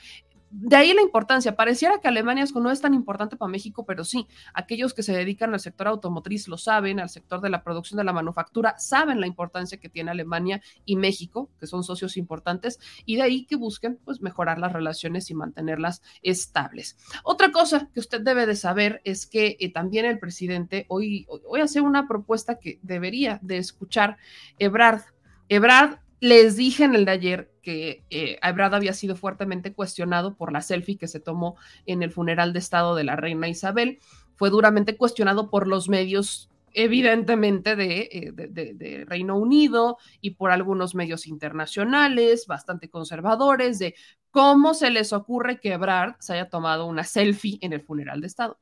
[0.56, 1.56] de ahí la importancia.
[1.56, 5.52] Pareciera que Alemania no es tan importante para México, pero sí, aquellos que se dedican
[5.52, 9.26] al sector automotriz lo saben, al sector de la producción de la manufactura, saben la
[9.26, 13.98] importancia que tiene Alemania y México, que son socios importantes, y de ahí que busquen
[14.04, 16.96] pues mejorar las relaciones y mantenerlas estables.
[17.24, 21.60] Otra cosa que usted debe de saber es que eh, también el presidente hoy, hoy
[21.60, 24.18] hace una propuesta que debería de escuchar
[24.58, 25.02] Ebrard.
[25.48, 30.62] Ebrard les dije en el de ayer que eh, había sido fuertemente cuestionado por la
[30.62, 33.98] selfie que se tomó en el funeral de Estado de la reina Isabel.
[34.34, 40.94] Fue duramente cuestionado por los medios evidentemente eh, de, de, Reino Unido y por algunos
[40.94, 43.94] medios internacionales bastante conservadores de
[44.30, 48.28] cómo se les ocurre que Ebrard se haya tomado una selfie en el funeral de
[48.28, 48.58] Estado.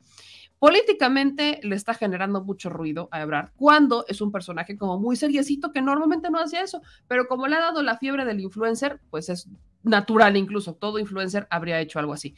[0.63, 5.73] Políticamente le está generando mucho ruido a Ebrard cuando es un personaje como muy seriecito
[5.73, 9.29] que normalmente no hacía eso, pero como le ha dado la fiebre del influencer, pues
[9.29, 9.49] es
[9.83, 12.37] natural incluso, todo influencer habría hecho algo así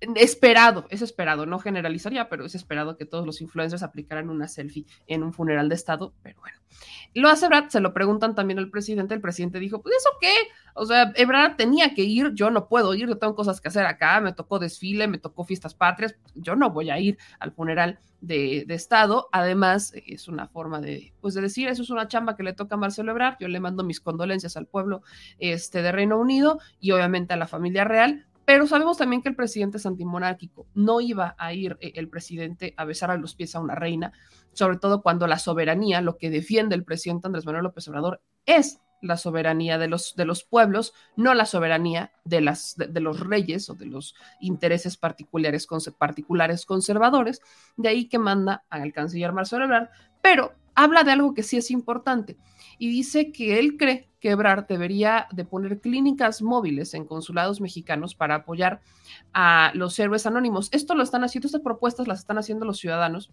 [0.00, 4.86] esperado, es esperado, no generalizaría, pero es esperado que todos los influencers aplicaran una selfie
[5.06, 6.58] en un funeral de Estado, pero bueno.
[7.14, 10.34] Lo hace Brad, se lo preguntan también al presidente, el presidente dijo, pues eso qué,
[10.74, 13.86] o sea, Ebrard tenía que ir, yo no puedo ir, yo tengo cosas que hacer
[13.86, 17.98] acá, me tocó desfile, me tocó fiestas patrias, yo no voy a ir al funeral
[18.20, 22.36] de, de, Estado, además es una forma de, pues de decir, eso es una chamba
[22.36, 25.02] que le toca a Marcelo Ebrard, yo le mando mis condolencias al pueblo
[25.38, 29.34] este, de Reino Unido y obviamente a la familia real, pero sabemos también que el
[29.34, 30.66] presidente es antimonárquico.
[30.72, 34.12] No iba a ir eh, el presidente a besar a los pies a una reina,
[34.52, 38.80] sobre todo cuando la soberanía, lo que defiende el presidente Andrés Manuel López Obrador, es
[39.02, 43.68] la soberanía de los, de los pueblos, no la soberanía de, las, de, los reyes
[43.68, 45.66] o de los intereses particulares,
[45.98, 47.42] particulares conservadores.
[47.76, 49.88] De ahí que manda al canciller Marcelo Ebrard,
[50.22, 52.36] pero habla de algo que sí es importante
[52.78, 58.14] y dice que él cree que Ebrard debería de poner clínicas móviles en consulados mexicanos
[58.14, 58.80] para apoyar
[59.32, 60.68] a los héroes anónimos.
[60.72, 63.30] Esto lo están haciendo, estas propuestas las están haciendo los ciudadanos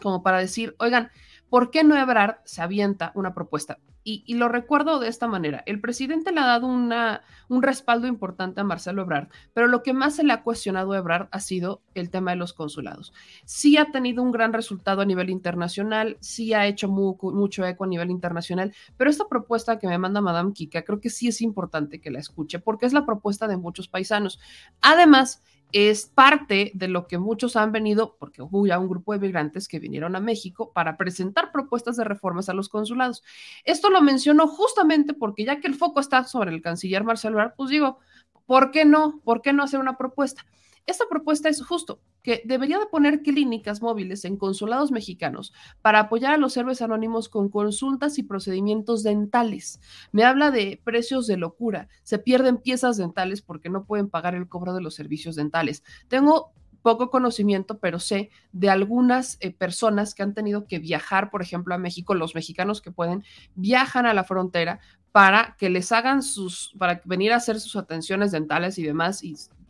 [0.00, 1.10] como para decir, oigan,
[1.50, 3.78] ¿por qué no Ebrard se avienta una propuesta?
[4.10, 5.62] Y, lo recuerdo de esta manera.
[5.66, 9.92] El presidente le ha dado una, un respaldo importante a Marcelo Ebrard, pero lo que
[9.92, 13.12] más se le ha cuestionado a Ebrard ha sido el tema de los consulados.
[13.44, 17.86] Sí ha tenido un gran resultado a nivel internacional, sí ha hecho mucho eco a
[17.86, 22.00] nivel internacional, pero esta propuesta que me manda Madame Kika creo que sí es importante
[22.00, 24.40] que la escuche porque es la propuesta de muchos paisanos.
[24.80, 25.42] Además,
[25.72, 29.68] es parte de lo que muchos han venido, porque hubo ya un grupo de migrantes
[29.68, 33.22] que vinieron a México para presentar propuestas de reformas a los consulados.
[33.64, 37.54] Esto lo menciono justamente porque ya que el foco está sobre el canciller Marcelo Ebrard,
[37.56, 37.98] pues digo,
[38.46, 39.20] ¿por qué no?
[39.24, 40.46] ¿Por qué no hacer una propuesta?
[40.88, 46.32] Esta propuesta es justo que debería de poner clínicas móviles en consulados mexicanos para apoyar
[46.32, 49.80] a los héroes anónimos con consultas y procedimientos dentales.
[50.12, 51.88] Me habla de precios de locura.
[52.04, 55.84] Se pierden piezas dentales porque no pueden pagar el cobro de los servicios dentales.
[56.08, 61.42] Tengo poco conocimiento, pero sé de algunas eh, personas que han tenido que viajar, por
[61.42, 63.24] ejemplo, a México, los mexicanos que pueden,
[63.56, 64.80] viajan a la frontera
[65.12, 69.22] para que les hagan sus, para venir a hacer sus atenciones dentales y demás,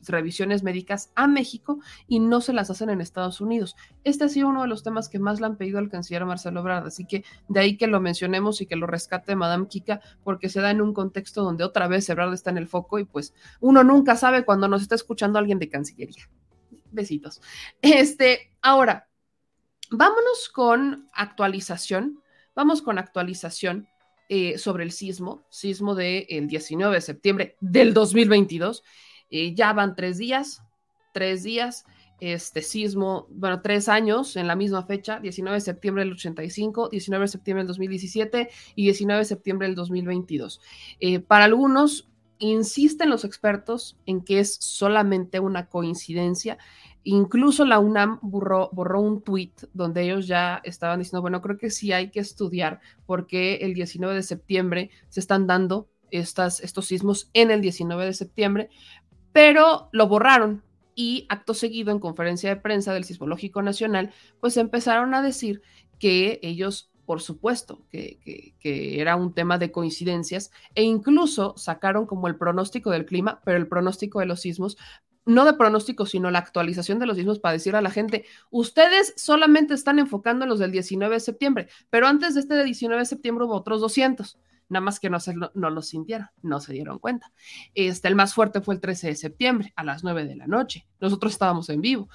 [0.06, 3.76] revisiones médicas a México y no se las hacen en Estados Unidos.
[4.04, 6.60] Este ha sido uno de los temas que más le han pedido al canciller Marcelo
[6.60, 10.48] Ebrard, así que de ahí que lo mencionemos y que lo rescate Madame Kika, porque
[10.48, 13.34] se da en un contexto donde otra vez Ebrard está en el foco y pues
[13.60, 16.28] uno nunca sabe cuando nos está escuchando alguien de Cancillería.
[16.90, 17.40] Besitos.
[17.82, 19.08] Este, ahora,
[19.90, 22.22] vámonos con actualización.
[22.54, 23.88] Vamos con actualización
[24.28, 28.82] eh, sobre el sismo, sismo del 19 de septiembre del 2022.
[29.30, 30.62] Eh, ya van tres días,
[31.12, 31.84] tres días,
[32.20, 37.22] este sismo, bueno, tres años en la misma fecha, 19 de septiembre del 85, 19
[37.24, 40.60] de septiembre del 2017 y 19 de septiembre del 2022.
[41.00, 46.58] Eh, para algunos, insisten los expertos en que es solamente una coincidencia.
[47.04, 51.92] Incluso la UNAM borró, un tweet donde ellos ya estaban diciendo, bueno, creo que sí
[51.92, 57.50] hay que estudiar porque el 19 de septiembre se están dando estas, estos sismos en
[57.50, 58.70] el 19 de septiembre,
[59.38, 60.64] pero lo borraron
[60.96, 65.62] y acto seguido en conferencia de prensa del Sismológico Nacional, pues empezaron a decir
[66.00, 72.34] que ellos, por supuesto, que, era un tema de coincidencias e incluso sacaron como el
[72.34, 74.76] pronóstico del clima, pero el pronóstico de los sismos
[75.24, 79.14] no de pronóstico, sino la actualización de los sismos para decir a la gente, ustedes
[79.16, 83.02] solamente están enfocando en los del 19 de septiembre, pero antes de este de 19
[83.02, 84.36] de septiembre hubo otros 200
[84.68, 87.32] nada más que no, se, no, lo sintieron, no se dieron cuenta.
[87.74, 90.86] Este, el más fuerte fue el 13 de septiembre a las 9 de la noche.
[91.00, 92.08] Nosotros estábamos en vivo.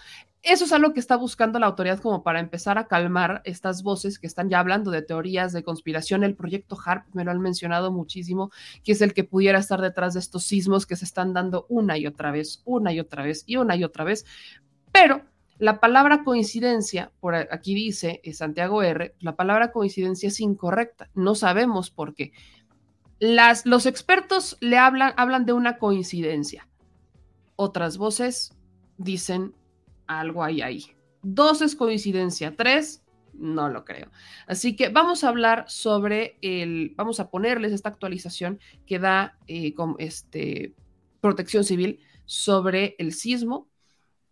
[0.43, 4.19] Eso es algo que está buscando la autoridad como para empezar a calmar estas voces
[4.19, 6.25] que están ya hablando de teorías de conspiración.
[6.25, 8.51] El proyecto HARP me lo han mencionado muchísimo,
[8.83, 11.97] que es el que pudiera estar detrás de estos sismos que se están dando una
[11.97, 14.25] y otra vez, una y otra vez y una y otra vez.
[14.91, 15.23] Pero
[15.57, 21.09] la palabra coincidencia, por aquí dice eh, Santiago R, la palabra coincidencia es incorrecta.
[21.13, 22.31] No sabemos por qué.
[23.19, 26.67] Las, los expertos le hablan, hablan de una coincidencia.
[27.55, 28.53] Otras voces
[28.97, 29.53] dicen
[30.07, 30.85] algo hay ahí.
[31.21, 34.11] Dos es coincidencia, tres no lo creo.
[34.47, 39.73] Así que vamos a hablar sobre el, vamos a ponerles esta actualización que da eh,
[39.73, 40.73] con este,
[41.21, 43.67] protección civil sobre el sismo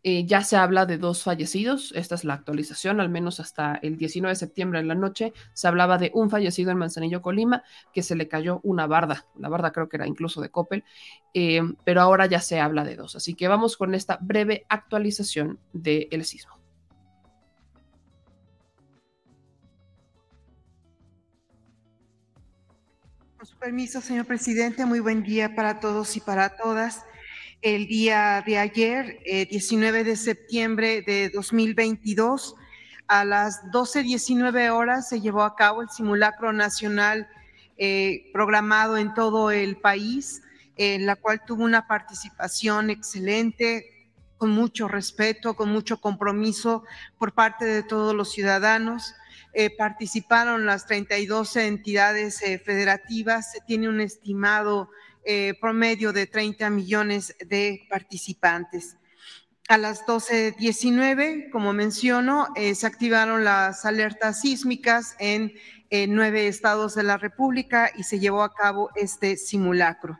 [0.04, 3.98] eh, ya se habla de dos fallecidos, esta es la actualización, al menos hasta el
[3.98, 8.02] 19 de septiembre en la noche se hablaba de un fallecido en Manzanillo, Colima, que
[8.02, 10.84] se le cayó una barda, la barda creo que era incluso de Coppel,
[11.36, 13.16] eh, pero ahora ya se habla de dos.
[13.16, 16.60] Así que vamos con esta breve actualización del sismo.
[23.38, 27.06] Con su permiso, señor presidente, muy buen día para todos y para todas
[27.62, 32.56] el día de ayer, 19 eh, de septiembre de 2022,
[33.08, 37.28] a las 12.19 horas se llevó a cabo el simulacro nacional
[37.78, 40.42] eh, programado en todo el país,
[40.76, 44.08] en la cual tuvo una participación excelente,
[44.38, 46.84] con mucho respeto, con mucho compromiso
[47.20, 49.14] por parte de todos los ciudadanos.
[49.54, 54.90] Eh, participaron las 32 entidades federativas, se tiene un estimado
[55.26, 58.98] eh, promedio de 30 millones de participantes.
[59.68, 65.54] A las 12.19, como menciono, eh, se activaron las alertas sísmicas en
[66.08, 70.18] nueve estados de la República y se llevó a cabo este simulacro.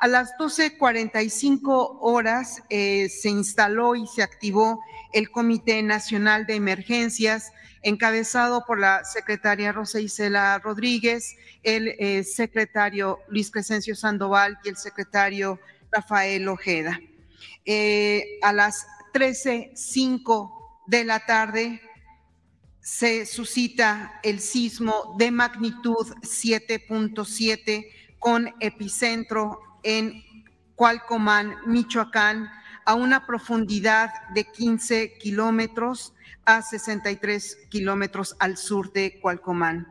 [0.00, 4.80] A las 12.45 horas eh, se instaló y se activó
[5.12, 7.52] el Comité Nacional de Emergencias
[7.82, 14.76] encabezado por la secretaria Rosa Isela Rodríguez, el eh, secretario Luis Crescencio Sandoval y el
[14.76, 15.58] secretario
[15.90, 17.00] Rafael Ojeda.
[17.64, 20.50] Eh, a las 13.05
[20.86, 21.80] de la tarde
[22.80, 27.86] se suscita el sismo de magnitud 7.7
[28.18, 30.22] con epicentro en
[30.74, 32.50] Cualcomán, Michoacán,
[32.90, 36.12] a una profundidad de 15 kilómetros
[36.44, 39.86] a 63 kilómetros al sur de Cualcomán.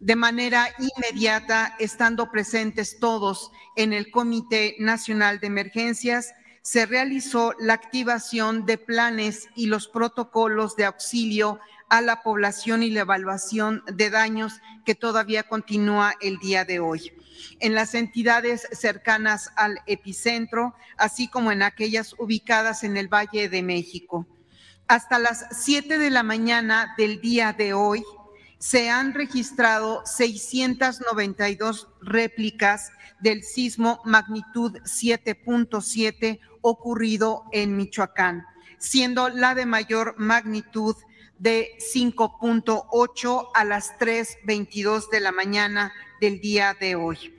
[0.00, 7.72] De manera inmediata, estando presentes todos en el Comité Nacional de Emergencias, se realizó la
[7.72, 14.10] activación de planes y los protocolos de auxilio a la población y la evaluación de
[14.10, 17.12] daños que todavía continúa el día de hoy.
[17.60, 23.62] En las entidades cercanas al epicentro, así como en aquellas ubicadas en el Valle de
[23.62, 24.26] México.
[24.88, 28.04] Hasta las 7 de la mañana del día de hoy,
[28.58, 38.44] se han registrado 692 réplicas del sismo magnitud 7.7 ocurrido en Michoacán,
[38.78, 40.94] siendo la de mayor magnitud
[41.42, 47.34] de 5.8 a las 3.22 de la mañana del día de hoy.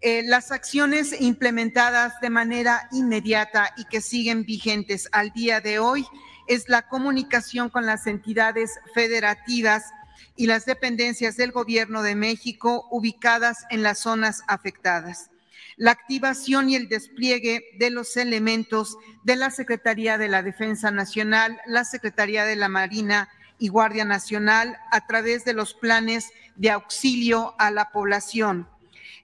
[0.00, 6.06] Eh, las acciones implementadas de manera inmediata y que siguen vigentes al día de hoy
[6.48, 9.92] es la comunicación con las entidades federativas
[10.34, 15.28] y las dependencias del Gobierno de México ubicadas en las zonas afectadas
[15.76, 21.60] la activación y el despliegue de los elementos de la Secretaría de la Defensa Nacional,
[21.66, 23.28] la Secretaría de la Marina
[23.62, 28.68] y Guardia Nacional a través de los planes de auxilio a la población.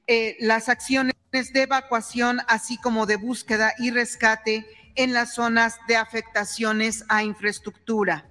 [0.07, 4.65] Eh, las acciones de evacuación, así como de búsqueda y rescate
[4.95, 8.27] en las zonas de afectaciones a infraestructura.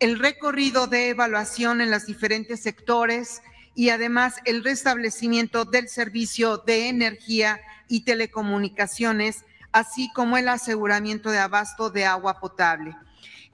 [0.00, 3.42] El recorrido de evaluación en los diferentes sectores,
[3.74, 11.40] y además el restablecimiento del servicio de energía y telecomunicaciones, así como el aseguramiento de
[11.40, 12.96] abasto de agua potable.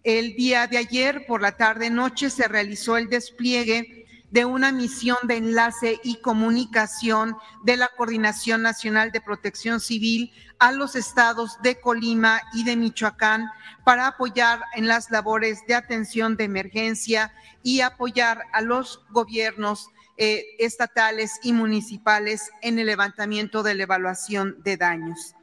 [0.08, 5.36] El día de ayer, por la tarde-noche, se realizó el despliegue de una misión de
[5.36, 12.40] enlace y comunicación de la Coordinación Nacional de Protección Civil a los estados de Colima
[12.54, 13.50] y de Michoacán
[13.84, 17.30] para apoyar en las labores de atención de emergencia
[17.62, 24.56] y apoyar a los gobiernos eh, estatales y municipales en el levantamiento de la evaluación
[24.62, 25.34] de daños.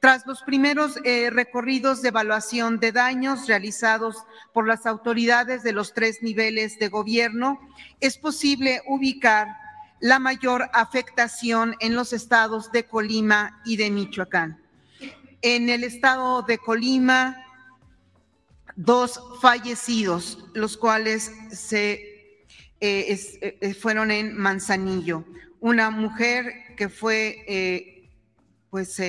[0.00, 4.16] Tras los primeros eh, recorridos de evaluación de daños realizados
[4.52, 7.60] por las autoridades de los tres niveles de gobierno,
[8.00, 9.48] es posible ubicar
[10.00, 14.60] la mayor afectación en los estados de Colima y de Michoacán.
[15.42, 17.36] En el estado de Colima,
[18.76, 22.12] dos fallecidos, los cuales se
[22.84, 25.24] eh, eh, eh, fueron en Manzanillo.
[25.60, 28.08] Una mujer que fue
[28.70, 29.00] pues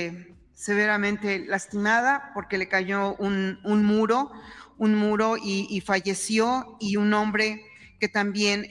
[0.53, 4.31] severamente lastimada porque le cayó un, muro,
[4.77, 7.65] un muro y, falleció, y un hombre
[7.99, 8.67] que también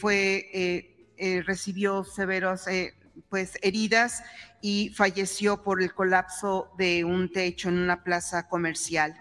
[0.00, 0.94] fue,
[1.46, 2.66] recibió severos
[3.28, 4.22] pues heridas
[4.60, 9.14] y falleció por el colapso de un techo en una plaza comercial.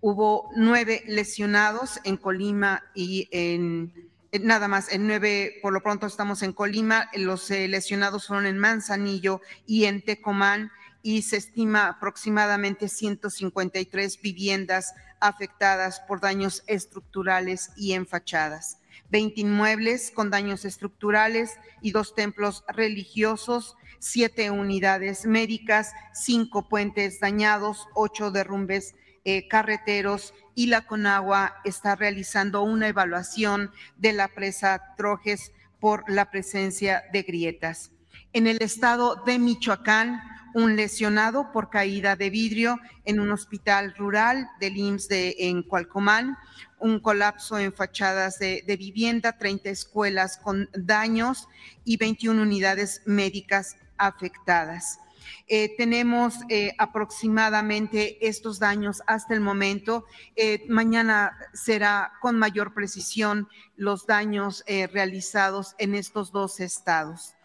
[0.00, 3.92] Hubo nueve lesionados en Colima y en
[4.30, 8.46] eh, nada más, en nueve, por lo pronto estamos en Colima, los eh, lesionados fueron
[8.46, 10.70] en Manzanillo y en Tecomán
[11.08, 18.82] y se estima aproximadamente 153 viviendas afectadas por daños estructurales y en fachadas.
[19.08, 27.88] 20 inmuebles con daños estructurales y dos templos religiosos, siete unidades médicas, cinco puentes dañados,
[27.94, 28.94] ocho derrumbes
[29.24, 36.30] eh, carreteros y la Conagua está realizando una evaluación de la presa Trojes por la
[36.30, 37.92] presencia de grietas.
[38.34, 40.20] En el estado de Michoacán,
[40.58, 46.36] un lesionado por caída de vidrio en un hospital rural del IMSS de, en Cualcomán,
[46.80, 51.46] un colapso en fachadas de, vivienda, 30 escuelas con daños
[51.84, 54.98] y 21 unidades médicas afectadas.
[55.46, 60.06] Eh, tenemos eh, aproximadamente estos daños hasta el momento.
[60.34, 67.37] Eh, mañana será con mayor precisión los daños realizados en estos dos estados.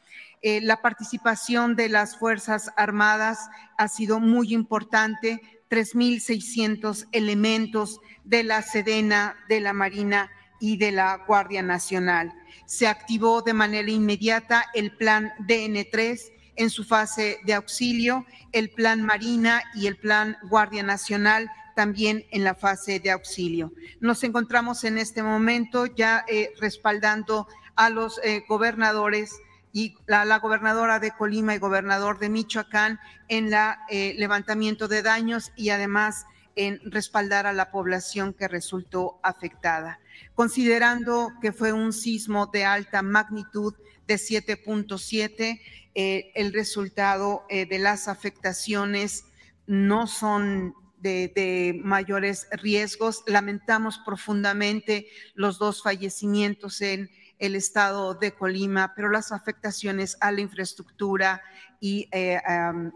[0.43, 5.41] La participación de las Fuerzas Armadas ha sido muy importante.
[5.69, 10.29] 3.600 elementos de la Sedena, de la Marina
[10.59, 12.31] y de la Guardia Nacional.
[12.67, 19.01] Se activó de manera inmediata el plan DN3 en su fase de auxilio, el Plan
[19.01, 23.73] Marina y el Plan Guardia Nacional también en la fase de auxilio.
[23.99, 29.39] Nos encontramos en este momento ya eh, respaldando a los eh, gobernadores
[29.73, 35.51] y la, gobernadora de Colima y gobernador de Michoacán en la eh, levantamiento de daños
[35.55, 39.99] y además en respaldar a la población que resultó afectada.
[40.35, 43.73] Considerando que fue un sismo de alta magnitud
[44.05, 45.59] de 7.7,
[45.95, 49.25] eh, el resultado eh, de las afectaciones
[49.65, 53.23] no son de, mayores riesgos.
[53.27, 57.09] Lamentamos profundamente los dos fallecimientos en,
[57.39, 61.41] el estado de Colima, pero las afectaciones a la infraestructura
[61.79, 62.39] y eh,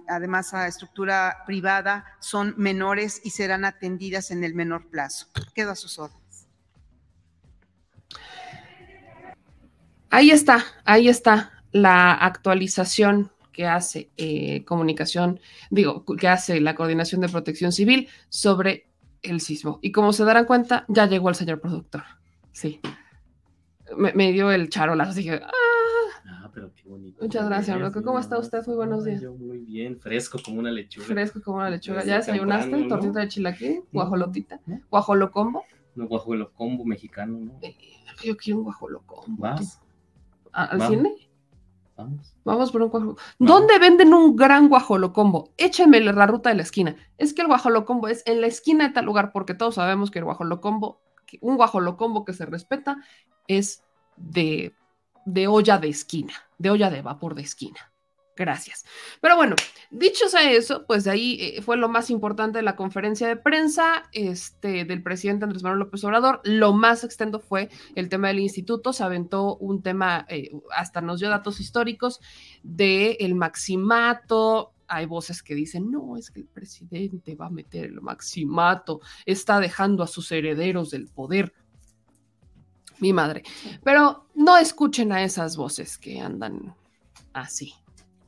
[0.07, 5.27] además a estructura privada son menores y serán atendidas en el menor plazo.
[5.53, 6.47] Quedo a sus órdenes.
[10.09, 17.21] Ahí está, ahí está la actualización que hace eh, comunicación, digo, que hace la Coordinación
[17.21, 18.87] de Protección Civil sobre
[19.21, 19.79] el sismo.
[19.81, 22.03] Y como se darán cuenta, ya llegó el señor productor.
[22.51, 22.79] Sí.
[23.95, 25.13] Me, dio el charolazo.
[25.13, 25.51] Dije, ¡ah!
[26.29, 27.23] ah pero qué bonito.
[27.23, 28.01] Muchas gracias, loco.
[28.03, 28.65] ¿Cómo está usted?
[28.67, 29.21] Muy buenos días.
[29.21, 31.07] Yo muy bien, fresco como una lechuga.
[31.07, 32.03] Fresco como una lechuga.
[32.03, 32.71] ¿Ya desayunaste?
[32.71, 32.87] ¿no?
[32.87, 33.83] ¿Tortita de chilaquil?
[33.91, 34.59] ¿Guajolotita?
[34.89, 35.63] ¿Guajolocombo?
[35.95, 37.59] No, guajolocombo mexicano, ¿no?
[37.61, 37.75] Eh,
[38.23, 39.41] yo quiero un guajolocombo.
[39.41, 39.81] ¿Vas?
[40.51, 41.13] ¿Al cine?
[41.95, 42.35] Vamos.
[42.43, 43.21] Vamos por un guajolocombo.
[43.39, 45.53] ¿Dónde venden un gran guajolocombo?
[45.57, 46.95] Écheme la ruta de la esquina.
[47.17, 50.19] Es que el guajolocombo es en la esquina de tal lugar, porque todos sabemos que
[50.19, 51.01] el guajolocombo,
[51.41, 52.97] un guajolocombo que se respeta,
[53.47, 53.83] es
[54.15, 54.73] de,
[55.25, 57.91] de olla de esquina, de olla de vapor de esquina.
[58.37, 58.85] Gracias.
[59.19, 59.55] Pero bueno,
[59.89, 63.35] dicho sea eso, pues de ahí eh, fue lo más importante de la conferencia de
[63.35, 66.39] prensa este, del presidente Andrés Manuel López Obrador.
[66.43, 68.93] Lo más extendo fue el tema del instituto.
[68.93, 72.21] Se aventó un tema, eh, hasta nos dio datos históricos
[72.61, 74.73] del el maximato.
[74.87, 79.59] Hay voces que dicen, no, es que el presidente va a meter el maximato, está
[79.59, 81.53] dejando a sus herederos del poder.
[82.99, 83.43] Mi madre.
[83.83, 86.75] Pero no escuchen a esas voces que andan
[87.33, 87.73] así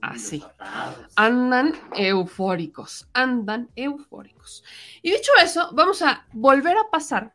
[0.02, 0.44] así.
[1.16, 4.64] Andan eufóricos, andan eufóricos.
[5.02, 7.34] Y dicho eso, vamos a volver a pasar.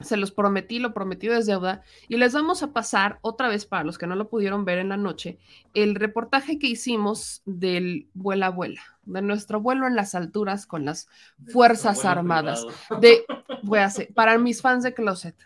[0.00, 3.84] Se los prometí, lo prometido es deuda, y les vamos a pasar otra vez para
[3.84, 5.38] los que no lo pudieron ver en la noche,
[5.74, 11.08] el reportaje que hicimos del vuela vuela, de nuestro vuelo en las alturas con las
[11.52, 12.66] Fuerzas Armadas.
[13.00, 13.24] De,
[13.62, 15.36] voy a hacer, para mis fans de Closet,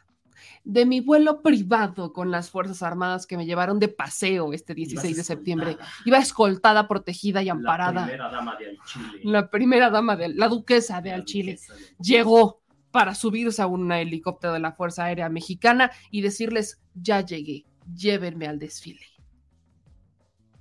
[0.64, 5.16] de mi vuelo privado con las Fuerzas Armadas que me llevaron de paseo este 16
[5.16, 5.76] de septiembre.
[6.04, 8.00] Iba escoltada, protegida y amparada.
[8.00, 9.20] La primera dama de Chile.
[9.24, 11.58] La primera dama de la duquesa de Al Chile.
[12.00, 12.62] Llegó
[12.94, 18.46] para subirse a un helicóptero de la Fuerza Aérea Mexicana y decirles, ya llegué, llévenme
[18.46, 19.04] al desfile.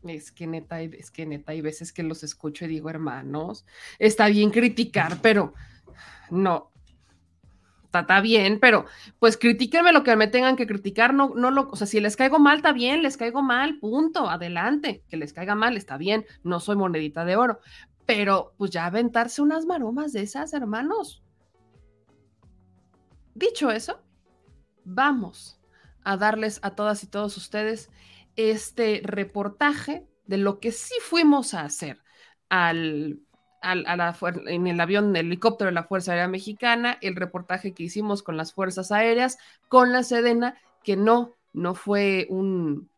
[0.04, 3.68] Es que neta, es que neta, hay veces que los escucho y digo, hermanos,
[4.00, 5.54] está bien criticar, pero
[6.32, 6.72] no,
[7.86, 8.88] está, bien, pero
[9.20, 12.16] pues critíquenme lo que me tengan que criticar, no, no lo, o sea, si les
[12.16, 16.26] caigo mal, está bien, les caigo mal, punto, adelante, que les caiga mal, está bien,
[16.42, 17.60] no soy monedita de oro,
[18.08, 21.23] pero pues ya aventarse unas maromas de esas, hermanos.
[23.44, 24.00] Dicho eso,
[24.86, 25.60] vamos
[26.06, 27.90] a darles a todas y todos ustedes
[28.38, 32.02] este reportaje de lo que sí fuimos a hacer
[32.48, 33.20] al
[33.62, 38.38] en el avión, el helicóptero de la Fuerza Aérea Mexicana, el reportaje que hicimos con
[38.38, 39.38] las Fuerzas Aéreas,
[39.68, 42.90] con la Sedena, que no, no fue un,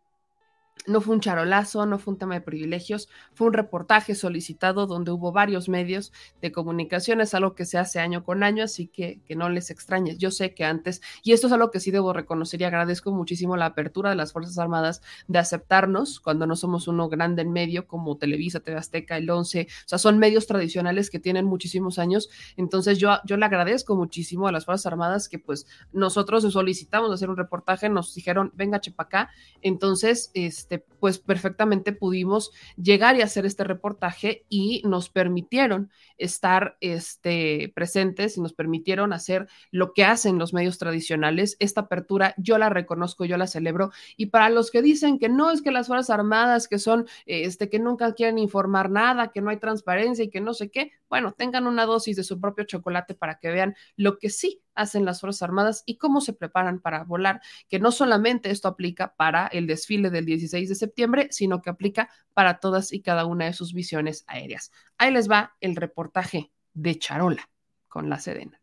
[0.87, 5.11] no fue un charolazo, no fue un tema de privilegios, fue un reportaje solicitado donde
[5.11, 6.11] hubo varios medios
[6.41, 9.71] de comunicación, es algo que se hace año con año, así que que no les
[9.71, 10.17] extrañes.
[10.17, 13.57] Yo sé que antes, y esto es algo que sí debo reconocer y agradezco muchísimo
[13.57, 17.87] la apertura de las Fuerzas Armadas de aceptarnos cuando no somos uno grande en medio
[17.87, 22.29] como Televisa, TV Azteca, el 11, o sea, son medios tradicionales que tienen muchísimos años,
[22.57, 27.29] entonces yo, yo le agradezco muchísimo a las Fuerzas Armadas que pues nosotros solicitamos hacer
[27.29, 29.29] un reportaje, nos dijeron, venga, chepa acá,
[29.61, 36.75] entonces, este, este, pues perfectamente pudimos llegar y hacer este reportaje y nos permitieron estar
[36.81, 41.55] este, presentes y nos permitieron hacer lo que hacen los medios tradicionales.
[41.59, 43.91] Esta apertura yo la reconozco, yo la celebro.
[44.17, 47.69] Y para los que dicen que no es que las Fuerzas Armadas, que son, este,
[47.69, 51.33] que nunca quieren informar nada, que no hay transparencia y que no sé qué, bueno,
[51.33, 55.21] tengan una dosis de su propio chocolate para que vean lo que sí hacen las
[55.21, 59.67] Fuerzas Armadas y cómo se preparan para volar, que no solamente esto aplica para el
[59.67, 63.73] desfile del 16 de septiembre, sino que aplica para todas y cada una de sus
[63.73, 64.71] visiones aéreas.
[64.97, 67.49] Ahí les va el reportaje de Charola
[67.87, 68.61] con la Sedena.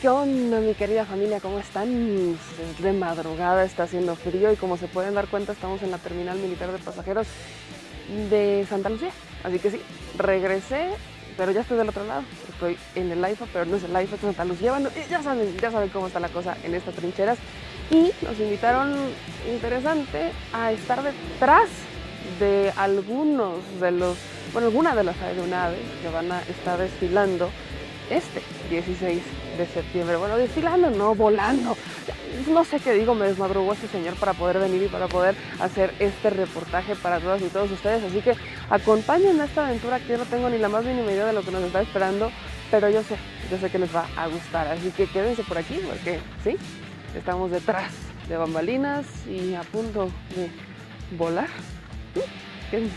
[0.00, 1.40] ¿Qué onda, mi querida familia?
[1.40, 2.38] ¿Cómo están?
[2.78, 6.38] De madrugada está haciendo frío y como se pueden dar cuenta estamos en la terminal
[6.38, 7.26] militar de pasajeros
[8.30, 9.10] de Santa Lucía.
[9.44, 9.80] Así que sí,
[10.18, 10.90] regresé,
[11.36, 12.22] pero ya estoy del otro lado.
[12.48, 14.72] Estoy en el IFA, pero no es el IFA, es Santa Lucía.
[14.72, 17.38] Bueno, ya saben, ya saben cómo está la cosa en estas trincheras.
[17.90, 18.94] Y nos invitaron,
[19.50, 21.68] interesante, a estar detrás
[22.38, 24.16] de algunos de los,
[24.52, 27.50] bueno, alguna de las aeronaves que van a estar desfilando
[28.10, 29.22] este 16
[29.56, 30.16] de septiembre.
[30.16, 31.76] Bueno, desfilando, no, volando.
[32.48, 35.94] No sé qué digo, me desmadrugó este señor para poder venir y para poder hacer
[35.98, 38.02] este reportaje para todas y todos ustedes.
[38.04, 38.34] Así que
[38.68, 41.42] acompáñenme a esta aventura que yo no tengo ni la más mínima idea de lo
[41.42, 42.30] que nos está esperando,
[42.70, 43.16] pero yo sé,
[43.50, 44.66] yo sé que les va a gustar.
[44.68, 46.56] Así que quédense por aquí porque sí,
[47.16, 47.92] estamos detrás
[48.28, 50.50] de bambalinas y a punto de
[51.16, 51.48] volar.
[52.70, 52.94] Quédense.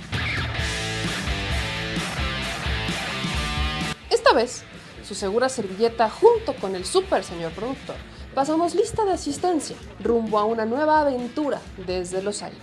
[4.09, 4.63] Esta vez,
[5.03, 7.95] su segura servilleta junto con el super señor productor,
[8.33, 12.59] pasamos lista de asistencia rumbo a una nueva aventura desde los aires.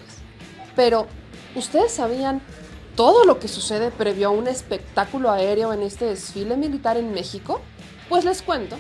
[0.75, 1.07] Pero,
[1.55, 2.41] ¿ustedes sabían
[2.97, 7.61] todo lo que sucede previo a un espectáculo aéreo en este desfile militar en México?
[8.09, 8.77] Pues les cuento,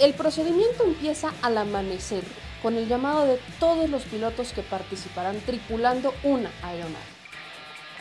[0.00, 2.24] el procedimiento empieza al amanecer
[2.62, 7.13] con el llamado de todos los pilotos que participarán tripulando una aeronave.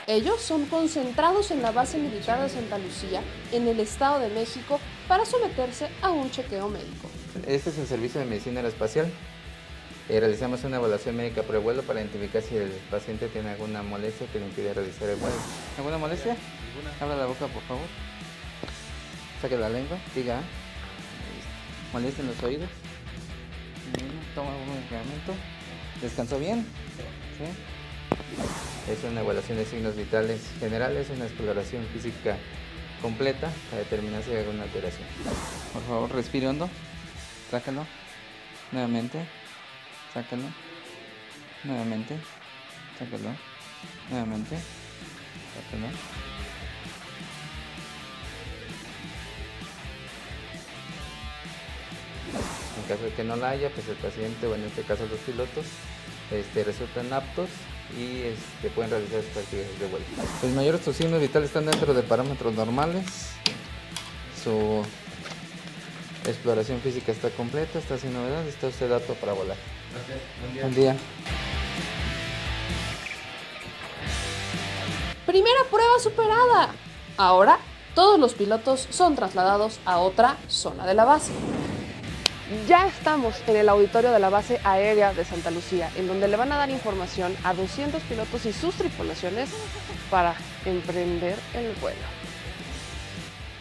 [0.08, 3.22] Ellos son concentrados en la base militar de Santa Lucía,
[3.54, 7.10] en el Estado de México, para someterse a un chequeo médico.
[7.48, 9.10] Este es el servicio de medicina aeroespacial.
[10.10, 13.82] Eh, realizamos una evaluación médica por el vuelo para identificar si el paciente tiene alguna
[13.82, 15.36] molestia que le impide realizar el vuelo.
[15.78, 16.36] ¿Alguna molestia?
[17.00, 17.86] Abra la boca, por favor.
[19.42, 19.98] Saque la lengua.
[20.14, 20.42] Diga.
[21.94, 22.70] ¿Molestia en los oídos?
[24.36, 25.34] Toma un medicamento.
[26.02, 26.68] ¿Descansó bien?
[27.38, 27.73] ¿Sí?
[28.90, 32.38] Es una evaluación de signos vitales generales, una exploración física
[33.02, 35.08] completa para determinar si hay alguna alteración.
[35.74, 36.70] Por favor, respire hondo.
[37.50, 37.86] Sácalo.
[38.72, 39.20] Nuevamente.
[40.14, 40.44] Sácalo.
[41.64, 42.16] Nuevamente.
[43.00, 43.30] Sácalo.
[44.10, 44.58] Nuevamente.
[45.56, 45.88] Sácalo.
[52.76, 55.20] En caso de que no la haya, pues el paciente, o en este caso los
[55.20, 55.66] pilotos,
[56.32, 57.50] este, resultan aptos
[57.98, 60.06] y este, pueden realizar sus actividades de vuelo.
[60.42, 63.06] Los mayores sus signos vitales están dentro de parámetros normales.
[64.44, 64.84] Su
[66.26, 69.58] exploración física está completa, está sin novedad, está usted apto para volar.
[70.60, 70.96] Buen día.
[75.26, 76.70] Primera prueba superada.
[77.18, 77.60] Ahora,
[77.96, 81.32] todos los pilotos son trasladados a otra zona de la base.
[82.68, 86.38] Ya estamos en el auditorio de la base aérea de Santa Lucía, en donde le
[86.38, 89.50] van a dar información a 200 pilotos y sus tripulaciones
[90.12, 90.36] para
[90.66, 92.00] emprender el vuelo.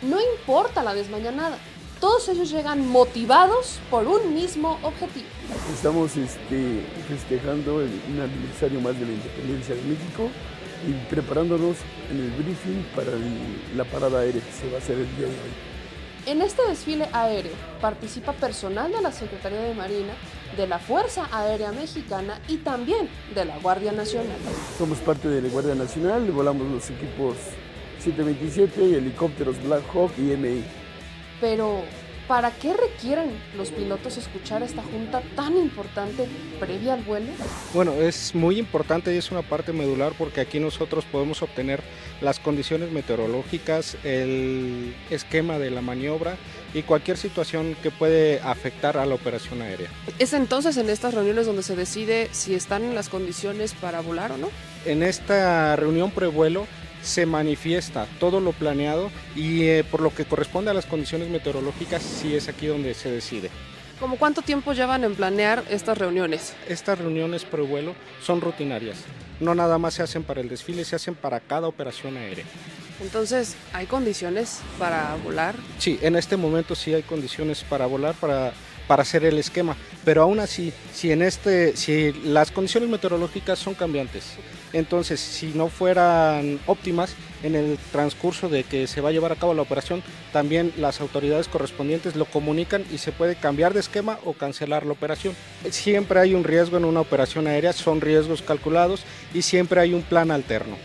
[0.02, 1.56] No importa la desmañanada,
[2.00, 5.26] todos ellos llegan motivados por un mismo objetivo.
[5.72, 10.28] Estamos este, festejando el, un aniversario más de la independencia de México
[10.86, 11.76] y preparándonos
[12.10, 13.12] en el briefing para
[13.76, 15.71] la parada aérea que se va a hacer el día de hoy.
[16.24, 17.50] En este desfile aéreo
[17.80, 20.12] participa personal de la Secretaría de Marina,
[20.56, 24.36] de la Fuerza Aérea Mexicana y también de la Guardia Nacional.
[24.78, 27.34] Somos parte de la Guardia Nacional, volamos los equipos
[27.98, 30.62] 727 y helicópteros Black Hawk y MI.
[31.40, 31.82] Pero,
[32.32, 36.26] ¿para qué requieren los pilotos escuchar esta junta tan importante
[36.58, 37.26] previa al vuelo?
[37.74, 41.82] Bueno, es muy importante y es una parte medular porque aquí nosotros podemos obtener
[42.22, 46.36] las condiciones meteorológicas, el esquema de la maniobra
[46.72, 49.90] y cualquier situación que puede afectar a la operación aérea.
[50.18, 54.32] Es entonces en estas reuniones donde se decide si están en las condiciones para volar
[54.32, 54.48] o no.
[54.86, 56.66] En esta reunión prevuelo
[57.02, 62.02] se manifiesta todo lo planeado y eh, por lo que corresponde a las condiciones meteorológicas
[62.02, 63.50] sí es aquí donde se decide.
[64.00, 66.54] ¿Cómo cuánto tiempo llevan en planear estas reuniones?
[66.68, 68.98] Estas reuniones prevuelo son rutinarias.
[69.38, 72.44] No nada más se hacen para el desfile, se hacen para cada operación aérea.
[73.00, 75.54] Entonces, ¿hay condiciones para volar?
[75.78, 78.52] Sí, en este momento sí hay condiciones para volar, para,
[78.86, 83.74] para hacer el esquema, pero aún así, si, en este, si las condiciones meteorológicas son
[83.74, 84.24] cambiantes,
[84.72, 89.36] entonces si no fueran óptimas en el transcurso de que se va a llevar a
[89.36, 90.02] cabo la operación,
[90.32, 94.92] también las autoridades correspondientes lo comunican y se puede cambiar de esquema o cancelar la
[94.92, 95.34] operación.
[95.70, 99.02] Siempre hay un riesgo en una operación aérea, son riesgos calculados
[99.34, 100.76] y siempre hay un plan alterno.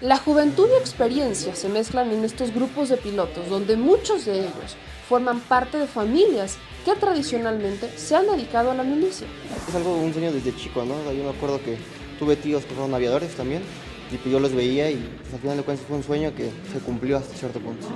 [0.00, 4.76] La juventud y experiencia se mezclan en estos grupos de pilotos donde muchos de ellos
[5.08, 9.26] forman parte de familias que tradicionalmente se han dedicado a la milicia.
[9.68, 10.94] Es algo, un sueño desde chico, ¿no?
[11.12, 11.78] Yo me acuerdo que
[12.18, 13.62] tuve tíos que fueron aviadores también
[14.10, 16.50] y pues yo los veía y pues, al final de cuentas fue un sueño que
[16.72, 17.86] se cumplió hasta cierto punto.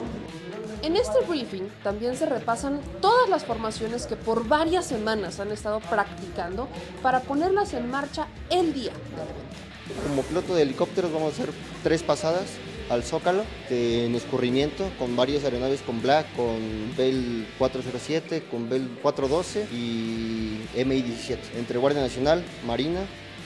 [0.82, 5.80] En este briefing también se repasan todas las formaciones que por varias semanas han estado
[5.80, 6.68] practicando
[7.02, 10.08] para ponerlas en marcha el día del evento.
[10.08, 11.50] Como piloto de helicópteros vamos a hacer
[11.82, 12.46] tres pasadas
[12.90, 16.58] al Zócalo en escurrimiento con varias aeronaves con Black, con
[16.96, 23.00] Bell 407, con Bell 412 y MI-17 entre Guardia Nacional, Marina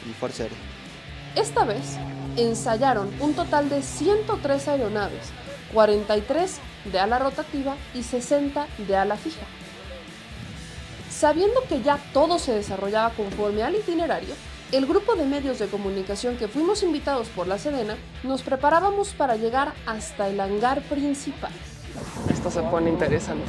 [0.09, 0.59] y Fuerza Aérea.
[1.35, 1.97] Esta vez
[2.37, 5.31] ensayaron un total de 103 aeronaves,
[5.73, 6.59] 43
[6.93, 9.47] de ala rotativa y 60 de ala fija.
[11.11, 14.35] Sabiendo que ya todo se desarrollaba conforme al itinerario,
[14.73, 19.37] el grupo de medios de comunicación que fuimos invitados por la Sedena nos preparábamos para
[19.37, 21.53] llegar hasta el hangar principal.
[22.31, 23.45] Esto se pone interesante.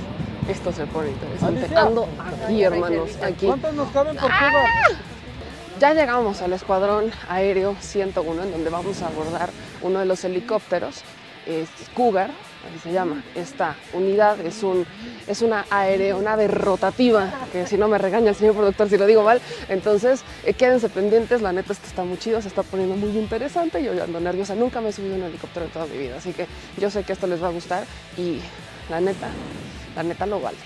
[0.49, 1.75] Esto se pone interesante.
[1.77, 2.07] Ando
[2.45, 3.45] aquí, hermanos, aquí.
[3.45, 4.51] ¿Cuántos nos caben por ¡Ah!
[5.79, 9.49] Ya llegamos al escuadrón aéreo 101, en donde vamos a abordar
[9.81, 11.01] uno de los helicópteros,
[11.47, 12.31] es Cougar,
[12.67, 13.23] así se llama.
[13.35, 14.85] Esta unidad es, un,
[15.27, 19.23] es una aeronave rotativa, que si no me regaña el señor productor si lo digo
[19.23, 19.41] mal.
[19.69, 23.83] Entonces, eh, quédense pendientes, la neta esto está muy chido, se está poniendo muy interesante.
[23.83, 26.47] Yo ando nerviosa, nunca me he subido un helicóptero en toda mi vida, así que
[26.77, 27.85] yo sé que esto les va a gustar
[28.17, 28.39] y
[28.89, 29.27] la neta,
[29.95, 30.57] la neta lo vale.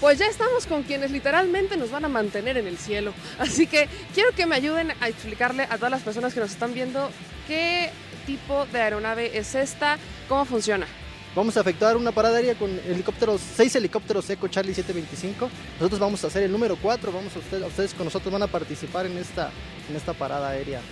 [0.00, 3.12] Pues ya estamos con quienes literalmente nos van a mantener en el cielo.
[3.38, 6.74] Así que quiero que me ayuden a explicarle a todas las personas que nos están
[6.74, 7.08] viendo
[7.46, 7.90] qué
[8.26, 9.98] tipo de aeronave es esta,
[10.28, 10.88] cómo funciona.
[11.34, 15.48] Vamos a efectuar una parada aérea con helicópteros, seis helicópteros Eco Charlie 725.
[15.78, 18.48] Nosotros vamos a hacer el número 4, vamos a ustedes, ustedes con nosotros van a
[18.48, 19.50] participar en esta,
[19.88, 20.82] en esta parada aérea.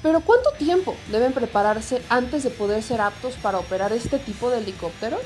[0.00, 4.58] Pero ¿cuánto tiempo deben prepararse antes de poder ser aptos para operar este tipo de
[4.58, 5.22] helicópteros?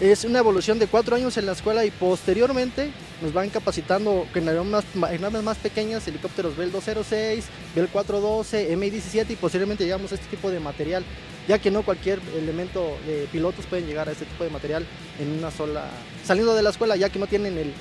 [0.00, 2.92] Es una evolución de cuatro años en la escuela y posteriormente
[3.22, 7.44] nos van capacitando con aeronaves más, aeronaves más pequeñas, helicópteros Bell 206,
[7.74, 11.04] Bell 412, MI-17 y posteriormente llegamos a este tipo de material,
[11.46, 14.84] ya que no cualquier elemento de pilotos pueden llegar a este tipo de material
[15.20, 15.84] en una sola,
[16.24, 17.72] saliendo de la escuela, ya que no tienen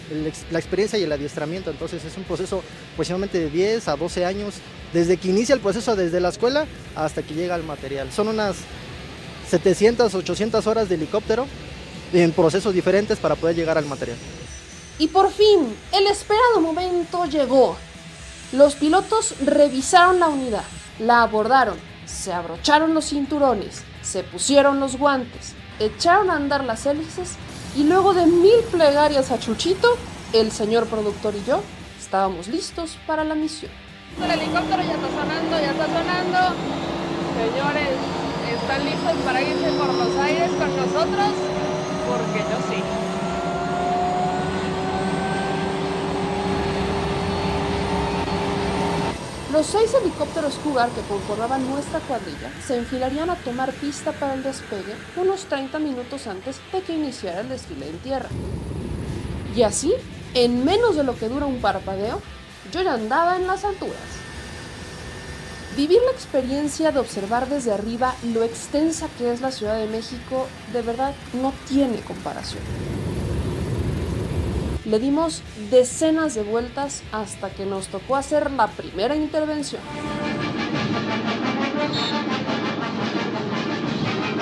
[0.51, 2.63] la experiencia y el adiestramiento, entonces es un proceso
[2.93, 4.55] aproximadamente de 10 a 12 años,
[4.93, 8.11] desde que inicia el proceso desde la escuela hasta que llega al material.
[8.11, 8.57] Son unas
[9.49, 11.47] 700, 800 horas de helicóptero
[12.13, 14.17] en procesos diferentes para poder llegar al material.
[14.99, 17.75] Y por fin, el esperado momento llegó.
[18.51, 20.63] Los pilotos revisaron la unidad,
[20.99, 27.35] la abordaron, se abrocharon los cinturones, se pusieron los guantes, echaron a andar las hélices
[27.75, 29.97] y luego de mil plegarias a Chuchito,
[30.33, 31.61] el señor productor y yo
[31.99, 33.71] estábamos listos para la misión.
[34.21, 36.55] El helicóptero ya está sonando, ya está sonando.
[37.33, 37.89] Señores,
[38.53, 41.31] ¿están listos para irse por los aires con nosotros?
[42.07, 43.02] Porque yo sí.
[49.53, 54.41] Los seis helicópteros Cougar que conformaban nuestra cuadrilla se enfilarían a tomar pista para el
[54.41, 58.29] despegue unos 30 minutos antes de que iniciara el desfile en tierra.
[59.55, 59.93] Y así,
[60.33, 62.19] en menos de lo que dura un parpadeo,
[62.71, 63.93] yo ya andaba en las alturas.
[65.77, 70.47] Vivir la experiencia de observar desde arriba lo extensa que es la Ciudad de México
[70.73, 72.63] de verdad no tiene comparación.
[74.85, 79.81] Le dimos decenas de vueltas hasta que nos tocó hacer la primera intervención.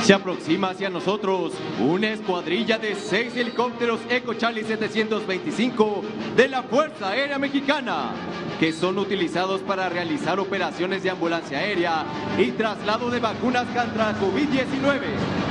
[0.04, 6.02] Se aproxima hacia nosotros una escuadrilla de seis helicópteros Eco Charlie 725
[6.36, 8.12] de la Fuerza Aérea Mexicana,
[8.60, 12.04] que son utilizados para realizar operaciones de ambulancia aérea
[12.40, 15.51] y traslado de vacunas contra COVID-19.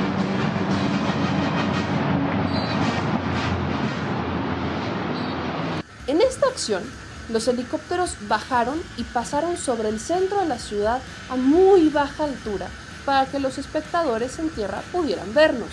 [6.11, 6.83] En esta acción,
[7.29, 12.67] los helicópteros bajaron y pasaron sobre el centro de la ciudad a muy baja altura
[13.05, 15.71] para que los espectadores en tierra pudieran vernos.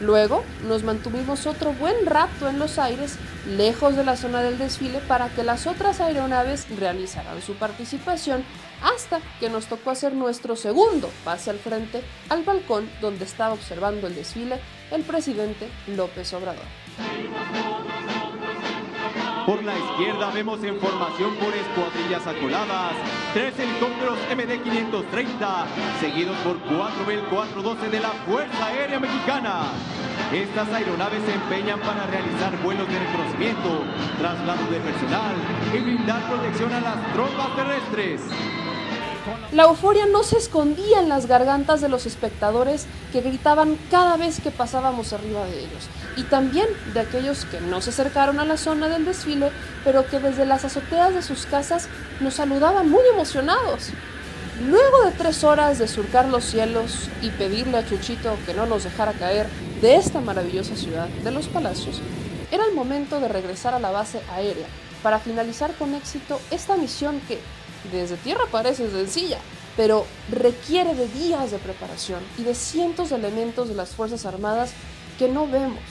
[0.00, 3.16] Luego nos mantuvimos otro buen rato en los aires,
[3.48, 8.44] lejos de la zona del desfile, para que las otras aeronaves realizaran su participación
[8.80, 14.06] hasta que nos tocó hacer nuestro segundo pase al frente al balcón donde estaba observando
[14.06, 14.60] el desfile
[14.92, 16.62] el presidente López Obrador.
[19.64, 22.92] La izquierda vemos en formación por escuadrillas acoladas,
[23.32, 25.64] tres helicópteros MD-530,
[26.00, 29.62] seguidos por cuatro Bell 412 de la Fuerza Aérea Mexicana.
[30.34, 33.84] Estas aeronaves se empeñan para realizar vuelos de reconocimiento,
[34.18, 35.34] traslado de personal
[35.72, 38.20] y brindar protección a las tropas terrestres.
[39.52, 44.40] La euforia no se escondía en las gargantas de los espectadores que gritaban cada vez
[44.40, 48.56] que pasábamos arriba de ellos, y también de aquellos que no se acercaron a la
[48.56, 49.50] zona del desfile,
[49.84, 51.88] pero que desde las azoteas de sus casas
[52.20, 53.90] nos saludaban muy emocionados.
[54.68, 58.84] Luego de tres horas de surcar los cielos y pedirle a Chuchito que no nos
[58.84, 59.48] dejara caer
[59.80, 62.00] de esta maravillosa ciudad de los palacios,
[62.52, 64.66] era el momento de regresar a la base aérea
[65.02, 67.40] para finalizar con éxito esta misión que,
[67.92, 69.38] desde tierra parece sencilla,
[69.76, 74.72] pero requiere de días de preparación y de cientos de elementos de las Fuerzas Armadas
[75.18, 75.82] que no vemos,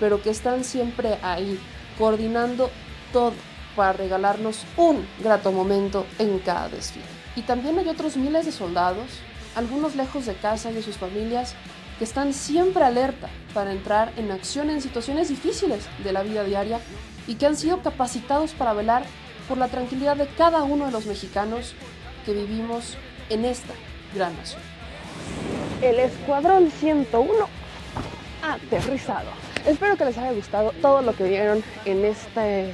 [0.00, 1.58] pero que están siempre ahí,
[1.98, 2.70] coordinando
[3.12, 3.32] todo
[3.76, 7.04] para regalarnos un grato momento en cada desfile.
[7.36, 9.06] Y también hay otros miles de soldados,
[9.54, 11.54] algunos lejos de casa y de sus familias,
[11.98, 16.80] que están siempre alerta para entrar en acción en situaciones difíciles de la vida diaria
[17.26, 19.04] y que han sido capacitados para velar
[19.52, 21.74] por la tranquilidad de cada uno de los mexicanos
[22.24, 22.96] que vivimos
[23.28, 23.74] en esta
[24.14, 24.62] gran nación.
[25.82, 27.32] El Escuadrón 101
[28.42, 29.28] aterrizado.
[29.66, 32.72] Espero que les haya gustado todo lo que vieron en este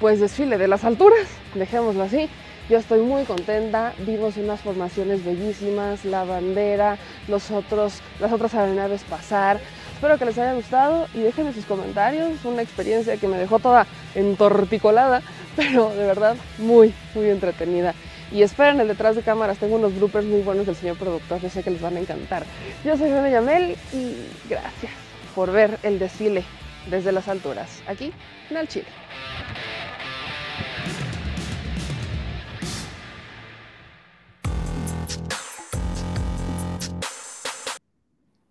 [0.00, 2.28] pues desfile de las alturas, dejémoslo así.
[2.68, 6.98] Yo estoy muy contenta, vimos unas formaciones bellísimas, la bandera,
[7.28, 9.60] los otros, las otras aeronaves pasar.
[9.94, 13.86] Espero que les haya gustado y déjenme sus comentarios, una experiencia que me dejó toda
[14.16, 15.22] entorticolada,
[15.56, 17.94] pero de verdad muy, muy entretenida.
[18.30, 21.50] Y esperen el detrás de cámaras, tengo unos bloopers muy buenos del señor productor, yo
[21.50, 22.44] sé que les van a encantar.
[22.84, 24.14] Yo soy Ana Yamel y
[24.48, 24.92] gracias
[25.34, 26.42] por ver el desfile
[26.88, 28.12] desde las alturas, aquí
[28.50, 28.86] en el Chile.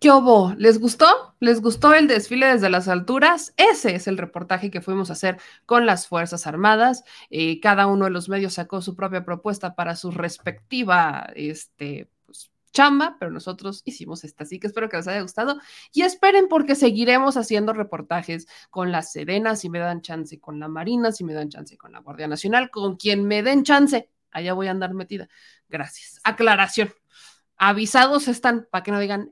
[0.02, 0.52] ¿Qué hubo?
[0.58, 1.36] ¿Les gustó?
[1.38, 3.54] ¿Les gustó el desfile desde las alturas?
[3.56, 7.04] Ese es el reportaje que fuimos a hacer con las Fuerzas Armadas.
[7.30, 12.50] Eh, cada uno de los medios sacó su propia propuesta para su respectiva este, pues,
[12.72, 15.60] chamba, pero nosotros hicimos esta, así que espero que les haya gustado
[15.92, 20.66] y esperen porque seguiremos haciendo reportajes con la Sedena si me dan chance, con la
[20.66, 24.10] Marina si me dan chance, con la Guardia Nacional, con quien me den chance.
[24.32, 25.28] Allá voy a andar metida.
[25.68, 26.18] Gracias.
[26.24, 26.92] Aclaración
[27.62, 29.30] avisados están, para que no digan,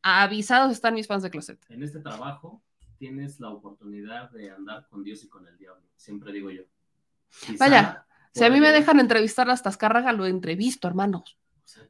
[0.00, 1.62] avisados están mis fans de Closet.
[1.68, 2.62] En este trabajo
[2.96, 6.62] tienes la oportunidad de andar con Dios y con el diablo, siempre digo yo.
[7.58, 11.36] Vaya, si a mí me dejan entrevistar las Tascárraga, lo entrevisto, hermanos.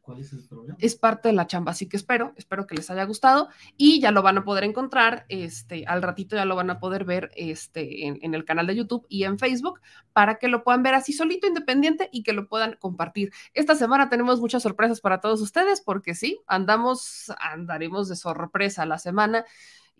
[0.00, 0.76] ¿Cuál es el problema?
[0.80, 4.10] Es parte de la chamba, así que espero, espero que les haya gustado y ya
[4.10, 8.06] lo van a poder encontrar, este, al ratito ya lo van a poder ver este,
[8.06, 9.80] en, en, el canal de YouTube y en Facebook
[10.12, 13.32] para que lo puedan ver así solito, independiente y que lo puedan compartir.
[13.54, 18.98] Esta semana tenemos muchas sorpresas para todos ustedes porque sí, andamos, andaremos de sorpresa la
[18.98, 19.44] semana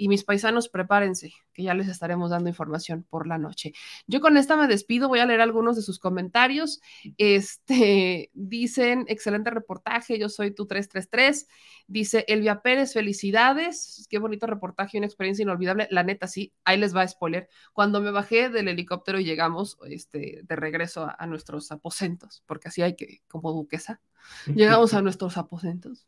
[0.00, 3.74] y mis paisanos, prepárense, que ya les estaremos dando información por la noche.
[4.06, 6.80] Yo con esta me despido, voy a leer algunos de sus comentarios.
[7.18, 11.48] Este, dicen, excelente reportaje, yo soy tu 333.
[11.86, 15.86] Dice Elvia Pérez, felicidades, qué bonito reportaje, una experiencia inolvidable.
[15.90, 17.50] La neta, sí, ahí les va a spoiler.
[17.74, 22.68] Cuando me bajé del helicóptero y llegamos este, de regreso a, a nuestros aposentos, porque
[22.68, 24.00] así hay que, como duquesa,
[24.46, 26.06] llegamos a nuestros aposentos.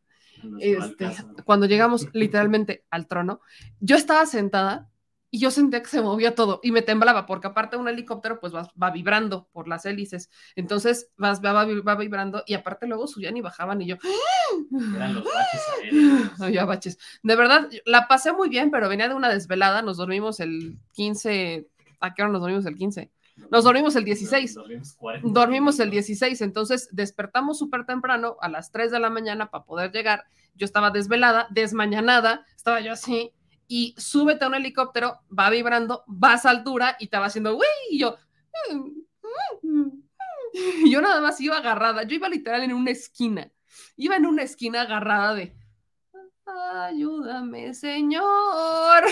[0.60, 1.10] Este,
[1.44, 3.40] cuando llegamos literalmente al trono,
[3.80, 4.88] yo estaba sentada
[5.34, 8.54] y yo sentía que se movía todo y me temblaba, porque aparte un helicóptero pues
[8.54, 13.36] va, va vibrando por las hélices, entonces va, va, va, vibrando y aparte luego subían
[13.38, 13.96] y bajaban y yo...
[14.94, 16.40] Eran los baches aéreos.
[16.40, 16.98] Había baches.
[17.22, 21.66] De verdad, la pasé muy bien, pero venía de una desvelada, nos dormimos el 15,
[22.00, 23.10] ¿a qué hora nos dormimos el 15?
[23.50, 24.54] Nos dormimos el 16.
[24.54, 29.64] Dormimos, dormimos el 16, entonces despertamos súper temprano a las 3 de la mañana para
[29.64, 30.24] poder llegar.
[30.54, 33.32] Yo estaba desvelada, desmañanada, estaba yo así,
[33.68, 37.64] y súbete a un helicóptero, va vibrando, vas a altura y te va haciendo, uy,
[37.90, 38.16] y yo,
[40.52, 43.50] y yo nada más iba agarrada, yo iba literal en una esquina,
[43.96, 45.56] iba en una esquina agarrada de,
[46.84, 49.04] ayúdame, señor.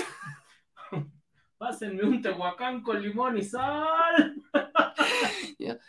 [1.61, 4.34] Pásenme un tehuacán con limón y sal.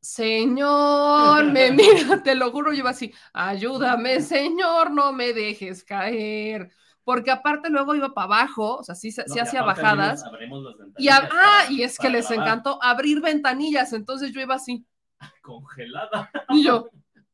[0.00, 6.72] Señor, me mira, te lo juro, yo iba así, ayúdame, señor, no me dejes caer.
[7.04, 10.24] Porque aparte luego iba para abajo, o sea, sí, No, hacía bajadas.
[10.24, 14.56] abrimos- abrimos las Y, ah, y es que les encantó abrir ventanillas, entonces yo iba
[14.56, 14.84] así.
[15.42, 16.28] Congelada.
[16.48, 16.88] Y yo,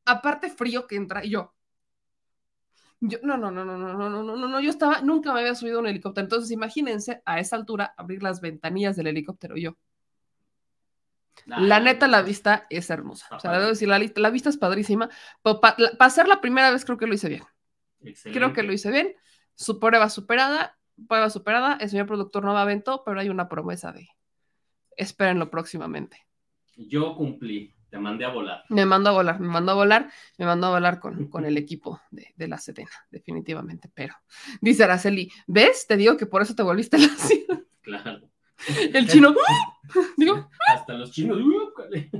[0.04, 1.55] aparte frío que entra, y yo.
[3.01, 5.55] Yo, no, no, no, no, no, no, no, no, no, yo estaba, nunca me había
[5.55, 6.24] subido a un helicóptero.
[6.24, 9.57] Entonces, imagínense a esa altura abrir las ventanillas del helicóptero.
[9.57, 9.76] Yo,
[11.44, 13.26] la neta, la vista es hermosa.
[13.36, 15.09] O sea, debo decir, la, vista es padrísima.
[15.42, 17.44] Para ser la primera vez, creo que lo hice bien.
[18.24, 19.14] Creo que lo hice bien.
[19.55, 20.78] Su prueba superada,
[21.09, 21.78] prueba superada.
[21.80, 24.09] El señor productor no me aventó, pero hay una promesa de
[24.97, 26.26] espérenlo próximamente.
[26.76, 28.64] Yo cumplí, te mandé a volar.
[28.68, 31.57] Me mandó a volar, me mandó a volar, me mandó a volar con, con el
[31.57, 33.91] equipo de, de la Sedena, definitivamente.
[33.95, 34.14] Pero,
[34.61, 35.87] dice Araceli, ¿ves?
[35.87, 37.09] Te digo que por eso te volviste la
[37.82, 38.28] Claro.
[38.93, 39.34] El chino,
[40.16, 41.39] digo, Hasta los chinos.
[41.41, 42.11] ¡úcale!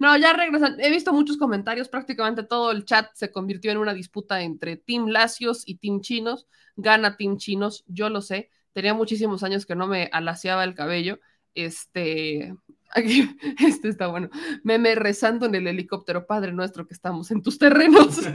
[0.00, 0.78] no, ya regresan.
[0.80, 5.06] He visto muchos comentarios, prácticamente todo el chat se convirtió en una disputa entre Team
[5.06, 6.46] Lacios y Team Chinos.
[6.76, 8.50] Gana Team Chinos, yo lo sé.
[8.72, 11.20] Tenía muchísimos años que no me alaciaba el cabello.
[11.54, 12.54] Este,
[12.94, 14.28] aquí, este está bueno.
[14.62, 18.18] Meme rezando en el helicóptero, Padre nuestro que estamos en tus terrenos.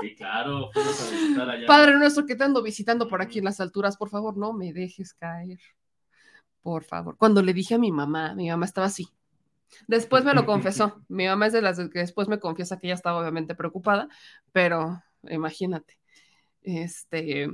[0.00, 0.70] Sí, claro.
[0.72, 1.66] Fuimos a visitar allá.
[1.68, 4.72] Padre nuestro que te ando visitando por aquí en las alturas, por favor, no me
[4.72, 5.60] dejes caer.
[6.62, 7.16] Por favor.
[7.16, 9.08] Cuando le dije a mi mamá, mi mamá estaba así.
[9.86, 11.00] Después me lo confesó.
[11.08, 14.08] Mi mamá es de las que después me confiesa que ella estaba obviamente preocupada,
[14.52, 15.98] pero imagínate.
[16.62, 17.48] Este,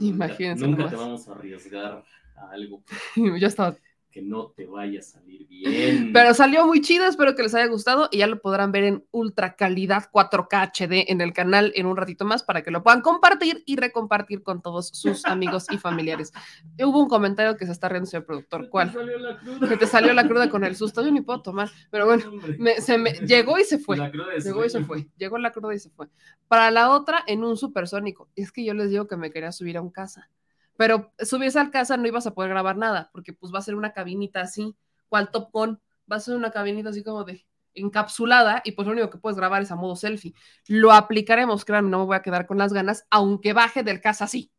[0.00, 0.66] imagínense.
[0.66, 0.90] Nunca nomás.
[0.90, 2.04] te vamos a arriesgar
[2.36, 2.82] a algo
[3.16, 3.76] Yo estaba
[4.14, 6.12] que no te vaya a salir bien.
[6.12, 9.04] Pero salió muy chido, espero que les haya gustado y ya lo podrán ver en
[9.10, 13.00] ultra calidad 4K HD en el canal en un ratito más para que lo puedan
[13.00, 16.32] compartir y recompartir con todos sus amigos y familiares.
[16.80, 18.68] Hubo un comentario que se está riendo, señor productor.
[18.68, 18.92] ¿Cuál?
[18.92, 19.68] salió la cruda.
[19.68, 21.04] Que te salió la cruda con el susto.
[21.04, 23.96] Yo ni puedo tomar, pero bueno, me- se me, llegó y se fue.
[23.96, 25.08] La cruda Llegó y se fue.
[25.16, 26.06] Llegó la cruda y se fue.
[26.46, 28.28] Para la otra, en un supersónico.
[28.36, 30.30] Es que yo les digo que me quería subir a un casa.
[30.76, 33.74] Pero subirse al casa no ibas a poder grabar nada, porque pues va a ser
[33.76, 34.74] una cabinita así,
[35.08, 37.44] cual Top Gun, va a ser una cabinita así como de
[37.74, 40.34] encapsulada y pues lo único que puedes grabar es a modo selfie.
[40.68, 44.24] Lo aplicaremos, créanme, no me voy a quedar con las ganas, aunque baje del casa
[44.24, 44.50] así.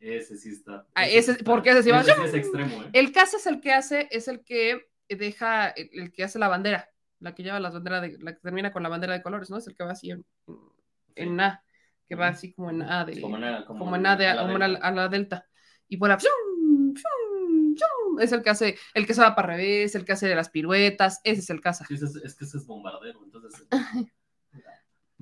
[0.00, 0.86] Ese sí está.
[0.94, 2.90] Ah, ese- está- porque ese sí va- ese es extremo, ¿eh?
[2.92, 6.48] El casa es el que hace, es el que deja, el, el que hace la
[6.48, 6.90] bandera,
[7.20, 9.58] la que lleva las banderas, de, la que termina con la bandera de colores, ¿no?
[9.58, 10.24] Es el que va así en,
[11.14, 11.62] en A,
[12.12, 14.26] que va así como en A de, Como en A, como como en A de,
[14.26, 14.86] a la como en a, delta.
[14.86, 15.46] a la delta.
[15.88, 16.94] Y por la, ¡fium!
[16.94, 17.74] ¡fium!
[17.74, 18.20] ¡fium!
[18.20, 21.20] es el que hace, el que se va para revés, el que hace las piruetas,
[21.24, 21.60] ese es el.
[21.62, 23.66] Sí, ese es, es que ese es bombardero, entonces.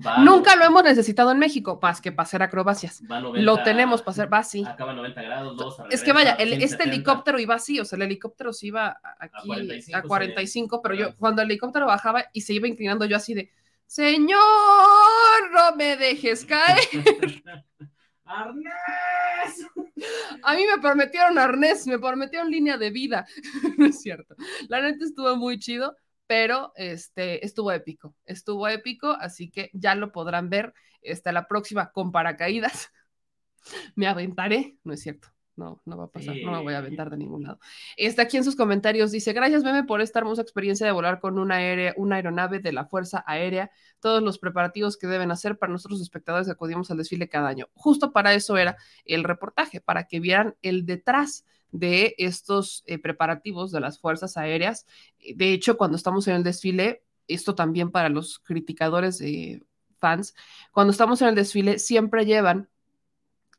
[0.03, 3.03] Va, Nunca lo hemos necesitado en México, más que para hacer acrobacias.
[3.11, 4.65] Va 90 lo tenemos para hacer, va así.
[4.67, 6.95] Acaba a 90 grados, luego se Es que vaya, regresa, el- 15, este 70.
[6.95, 10.95] helicóptero iba así, o sea, el helicóptero se iba a- aquí a 45, 45 pero
[10.95, 13.51] yo cuando el helicóptero bajaba y se iba inclinando yo así de,
[13.91, 16.79] Señor, no me dejes caer.
[18.23, 19.67] ¡Arnés!
[20.43, 23.27] A mí me prometieron arnés, me prometieron línea de vida.
[23.77, 24.33] no es cierto.
[24.69, 28.15] La neta estuvo muy chido, pero este, estuvo épico.
[28.23, 30.73] Estuvo épico, así que ya lo podrán ver.
[31.05, 32.93] Hasta la próxima con paracaídas.
[33.95, 35.27] Me aventaré, no es cierto.
[35.55, 37.59] No, no va a pasar, no me voy a aventar de ningún lado.
[37.97, 41.37] Está aquí en sus comentarios, dice, gracias Meme por esta hermosa experiencia de volar con
[41.37, 45.71] una, aérea, una aeronave de la Fuerza Aérea, todos los preparativos que deben hacer para
[45.71, 47.67] nosotros espectadores que acudimos al desfile cada año.
[47.73, 53.71] Justo para eso era el reportaje, para que vieran el detrás de estos eh, preparativos
[53.71, 54.85] de las Fuerzas Aéreas.
[55.35, 59.63] De hecho, cuando estamos en el desfile, esto también para los criticadores de
[59.99, 60.33] fans,
[60.71, 62.69] cuando estamos en el desfile siempre llevan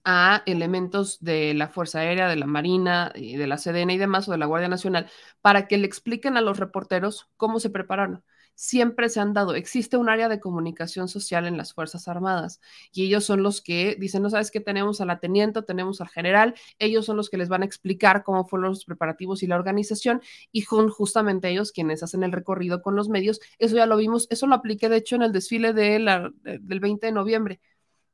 [0.05, 4.29] a elementos de la Fuerza Aérea, de la Marina, y de la CDN y demás,
[4.29, 8.25] o de la Guardia Nacional, para que le expliquen a los reporteros cómo se prepararon.
[8.55, 12.61] Siempre se han dado, existe un área de comunicación social en las Fuerzas Armadas
[12.93, 16.09] y ellos son los que dicen, no sabes qué, tenemos a la teniente, tenemos al
[16.09, 19.57] general, ellos son los que les van a explicar cómo fueron los preparativos y la
[19.57, 20.21] organización
[20.53, 23.41] y son justamente ellos quienes hacen el recorrido con los medios.
[23.59, 27.13] Eso ya lo vimos, eso lo apliqué de hecho en el desfile del 20 de
[27.13, 27.61] noviembre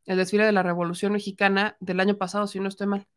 [0.09, 3.09] el desfile de la Revolución Mexicana del año pasado, si no estoy mal.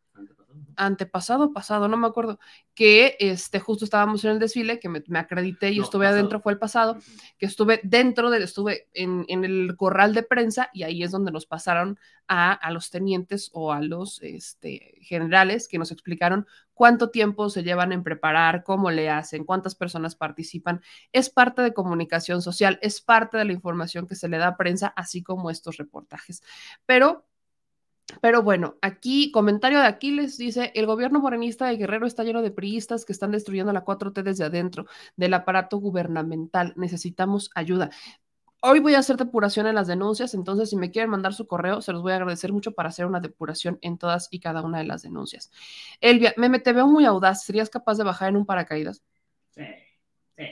[0.76, 2.40] Antepasado, pasado, no me acuerdo,
[2.74, 6.18] que este, justo estábamos en el desfile, que me, me acredité y No, estuve pasado.
[6.20, 6.98] adentro, fue el pasado,
[7.38, 11.32] que estuve dentro del, estuve en, en el corral de prensa y ahí es donde
[11.32, 17.10] nos pasaron a, a los tenientes o a los este, generales que nos explicaron cuánto
[17.10, 20.82] tiempo se llevan en preparar, cómo le hacen, cuántas personas participan.
[21.12, 24.58] Es parte de comunicación social, es parte de la información que se le da a
[24.58, 26.42] prensa, así como estos reportajes.
[26.86, 27.26] Pero
[28.20, 32.52] pero bueno, aquí, comentario de Aquiles dice: el gobierno morenista de Guerrero está lleno de
[32.52, 34.86] priistas que están destruyendo la 4T desde adentro
[35.16, 36.74] del aparato gubernamental.
[36.76, 37.90] Necesitamos ayuda.
[38.64, 41.82] Hoy voy a hacer depuración en las denuncias, entonces si me quieren mandar su correo,
[41.82, 44.78] se los voy a agradecer mucho para hacer una depuración en todas y cada una
[44.78, 45.52] de las denuncias.
[46.00, 47.44] Elvia, Meme, te veo muy audaz.
[47.44, 49.02] ¿Serías capaz de bajar en un paracaídas?
[49.50, 49.64] Sí,
[50.38, 50.44] sí.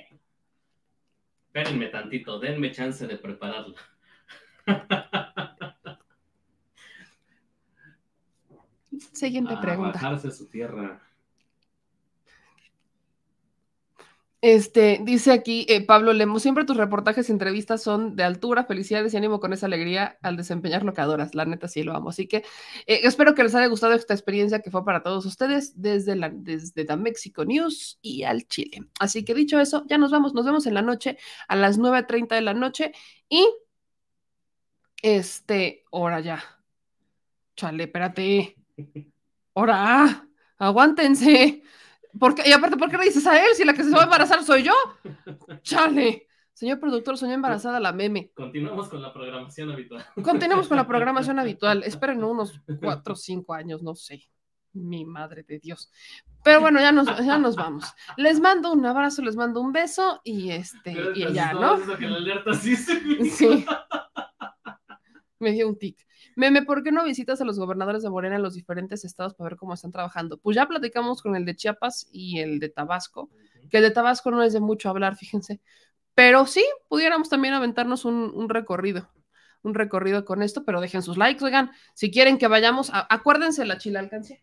[1.46, 3.76] Espérenme tantito, denme chance de prepararla.
[9.12, 9.94] Siguiente a pregunta.
[9.94, 11.02] bajarse a su tierra.
[14.42, 19.14] Este, dice aquí eh, Pablo Lemos, siempre tus reportajes y entrevistas son de altura, felicidades
[19.14, 21.36] y ánimo con esa alegría al desempeñar lo que adoras.
[21.36, 22.10] La neta sí lo amo.
[22.10, 22.38] Así que
[22.88, 26.30] eh, espero que les haya gustado esta experiencia que fue para todos ustedes desde la
[26.30, 28.86] desde The Mexico News y al Chile.
[29.00, 31.18] Así que dicho eso, ya nos vamos, nos vemos en la noche
[31.50, 32.94] a las 9.30 de la noche
[33.28, 33.46] y
[35.02, 36.42] este, ahora ya.
[37.58, 38.59] Chale, espérate.
[39.56, 40.28] Ahora,
[40.58, 41.64] aguántense.
[42.18, 42.50] ¿Por qué?
[42.50, 44.44] Y aparte, ¿por qué le dices a él si la que se va a embarazar
[44.44, 44.74] soy yo?
[45.62, 46.28] Chale.
[46.54, 48.32] Señor productor, soñó embarazada la meme.
[48.36, 50.06] Continuamos con la programación habitual.
[50.22, 51.84] Continuemos con la programación habitual.
[51.84, 54.28] Esperen unos cuatro o cinco años, no sé.
[54.74, 55.90] Mi madre de Dios.
[56.44, 57.86] Pero bueno, ya nos, ya nos vamos.
[58.18, 61.76] Les mando un abrazo, les mando un beso y este, Pero y ya, ¿no?
[61.76, 63.00] eso que la alerta sí se
[63.30, 63.66] Sí.
[65.40, 66.06] Me dio un tic.
[66.40, 69.50] Meme, ¿por qué no visitas a los gobernadores de Morena en los diferentes estados para
[69.50, 70.38] ver cómo están trabajando?
[70.38, 73.30] Pues ya platicamos con el de Chiapas y el de Tabasco,
[73.70, 75.60] que el de Tabasco no es de mucho hablar, fíjense.
[76.16, 79.12] Pero sí, pudiéramos también aventarnos un, un recorrido.
[79.64, 83.66] un recorrido con esto, pero dejen sus likes, oigan, si quieren que vayamos, a, acuérdense
[83.66, 84.40] la chile alcancía.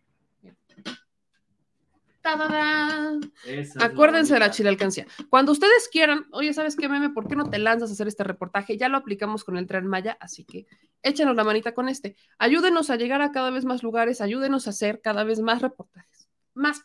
[3.79, 5.07] Acuérdense de la chile alcancía.
[5.29, 7.09] Cuando ustedes quieran, oye, ¿sabes qué, meme?
[7.09, 8.77] ¿Por qué no te lanzas a hacer este reportaje?
[8.77, 10.65] Ya lo aplicamos con el tren Maya, así que
[11.03, 12.15] échenos la manita con este.
[12.37, 16.29] Ayúdenos a llegar a cada vez más lugares, ayúdenos a hacer cada vez más reportajes,
[16.53, 16.81] más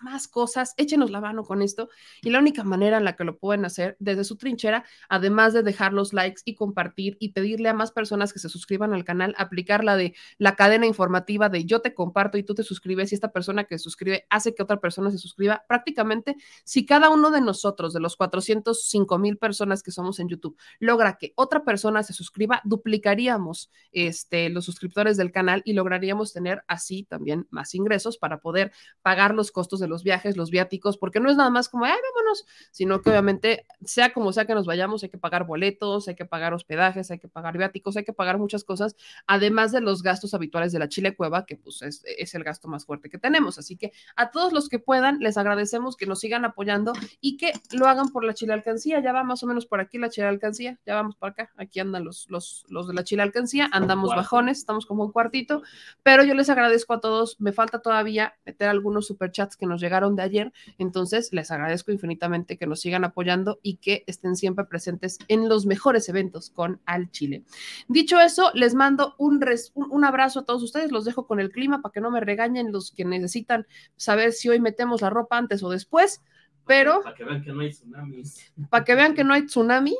[0.00, 0.74] más cosas.
[0.76, 1.88] Échenos la mano con esto.
[2.22, 5.62] Y la única manera en la que lo pueden hacer desde su trinchera, además de
[5.62, 9.34] dejar los likes y compartir y pedirle a más personas que se suscriban al canal,
[9.38, 13.14] aplicar la de la cadena informativa de yo te comparto y tú te suscribes y
[13.14, 15.64] esta persona que suscribe hace que otra persona se suscriba.
[15.68, 20.56] Prácticamente, si cada uno de nosotros, de los 405 mil personas que somos en YouTube,
[20.80, 26.64] logra que otra persona se suscriba, duplicaríamos este, los suscriptores del canal y lograríamos tener
[26.66, 28.72] así también más ingresos para poder
[29.02, 31.92] pagar los costos de los viajes, los viáticos, porque no es nada más como, ay,
[31.92, 36.14] vámonos, sino que obviamente, sea como sea que nos vayamos, hay que pagar boletos, hay
[36.14, 40.02] que pagar hospedajes, hay que pagar viáticos, hay que pagar muchas cosas, además de los
[40.02, 43.18] gastos habituales de la Chile Cueva, que pues es, es el gasto más fuerte que
[43.18, 43.58] tenemos.
[43.58, 47.52] Así que a todos los que puedan, les agradecemos que nos sigan apoyando y que
[47.72, 49.00] lo hagan por la Chile Alcancía.
[49.00, 51.80] Ya va más o menos por aquí la Chile Alcancía, ya vamos por acá, aquí
[51.80, 55.62] andan los, los, los de la Chile Alcancía, andamos bajones, estamos como un cuartito,
[56.02, 59.80] pero yo les agradezco a todos, me falta todavía meter algunos super chats que nos
[59.80, 60.52] llegaron de ayer.
[60.78, 65.66] Entonces, les agradezco infinitamente que nos sigan apoyando y que estén siempre presentes en los
[65.66, 67.44] mejores eventos con Al Chile.
[67.88, 70.92] Dicho eso, les mando un, un abrazo a todos ustedes.
[70.92, 73.66] Los dejo con el clima para que no me regañen los que necesitan
[73.96, 76.22] saber si hoy metemos la ropa antes o después.
[76.66, 77.02] Pero.
[77.02, 78.52] Para que vean que no hay tsunamis.
[78.70, 79.96] Para que vean que no hay tsunami,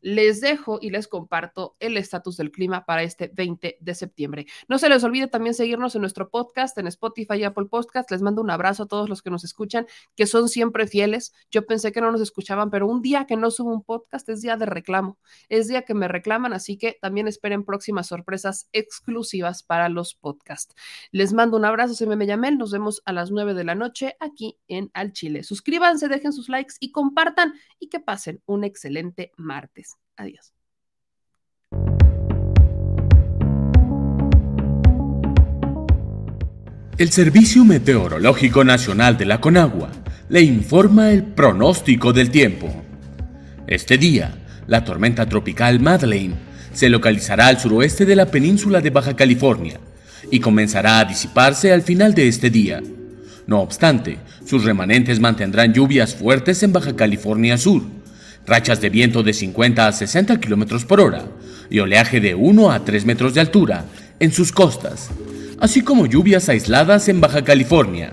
[0.00, 4.46] les dejo y les comparto el estatus del clima para este 20 de septiembre.
[4.68, 8.10] No se les olvide también seguirnos en nuestro podcast, en Spotify y Apple Podcast.
[8.10, 9.86] Les mando un abrazo a todos los que nos escuchan,
[10.16, 11.32] que son siempre fieles.
[11.50, 14.42] Yo pensé que no nos escuchaban, pero un día que no subo un podcast es
[14.42, 15.18] día de reclamo,
[15.48, 20.74] es día que me reclaman, así que también esperen próximas sorpresas exclusivas para los podcasts.
[21.10, 24.16] Les mando un abrazo, se me Yamel, nos vemos a las 9 de la noche
[24.20, 25.42] aquí en Al Chile.
[25.42, 29.87] Suscríbanse, dejen sus likes y compartan y que pasen un excelente martes.
[30.18, 30.52] Adiós.
[36.98, 39.90] El Servicio Meteorológico Nacional de la Conagua
[40.28, 42.68] le informa el pronóstico del tiempo.
[43.68, 44.34] Este día,
[44.66, 46.34] la tormenta tropical Madeleine
[46.72, 49.78] se localizará al suroeste de la península de Baja California
[50.32, 52.82] y comenzará a disiparse al final de este día.
[53.46, 57.82] No obstante, sus remanentes mantendrán lluvias fuertes en Baja California Sur,
[58.48, 61.26] rachas de viento de 50 a 60 km por hora
[61.70, 63.84] y oleaje de 1 a 3 metros de altura
[64.18, 65.10] en sus costas,
[65.60, 68.12] así como lluvias aisladas en Baja California.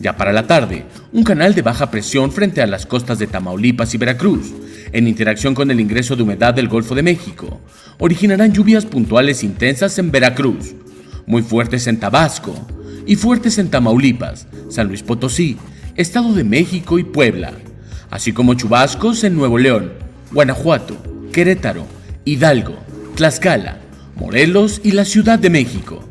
[0.00, 3.94] Ya para la tarde, un canal de baja presión frente a las costas de Tamaulipas
[3.94, 4.52] y Veracruz,
[4.92, 7.60] en interacción con el ingreso de humedad del Golfo de México,
[7.98, 10.74] originarán lluvias puntuales intensas en Veracruz,
[11.26, 12.54] muy fuertes en Tabasco
[13.06, 15.56] y fuertes en Tamaulipas, San Luis Potosí,
[15.96, 17.52] Estado de México y Puebla
[18.10, 19.92] así como chubascos en Nuevo León,
[20.32, 20.96] Guanajuato,
[21.32, 21.86] Querétaro,
[22.24, 22.76] Hidalgo,
[23.16, 23.78] Tlaxcala,
[24.16, 26.04] Morelos y la Ciudad de México.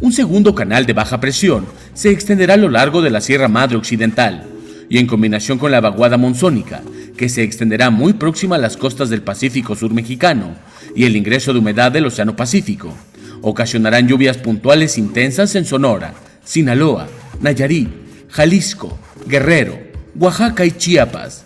[0.00, 3.76] Un segundo canal de baja presión se extenderá a lo largo de la Sierra Madre
[3.76, 4.44] Occidental
[4.88, 6.82] y en combinación con la vaguada monzónica,
[7.16, 10.54] que se extenderá muy próxima a las costas del Pacífico Sur mexicano
[10.94, 12.94] y el ingreso de humedad del Océano Pacífico,
[13.42, 17.08] ocasionarán lluvias puntuales intensas en Sonora, Sinaloa,
[17.40, 17.88] Nayarit,
[18.30, 19.78] Jalisco, Guerrero,
[20.18, 21.44] Oaxaca y Chiapas,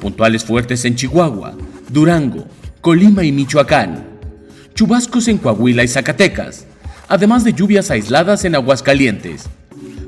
[0.00, 1.54] puntuales fuertes en Chihuahua,
[1.90, 2.46] Durango,
[2.80, 4.06] Colima y Michoacán,
[4.74, 6.66] chubascos en Coahuila y Zacatecas,
[7.08, 9.50] además de lluvias aisladas en Aguascalientes.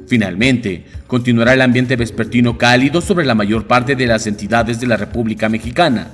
[0.06, 4.96] Finalmente, continuará el ambiente vespertino cálido sobre la mayor parte de las entidades de la
[4.96, 6.08] República Mexicana,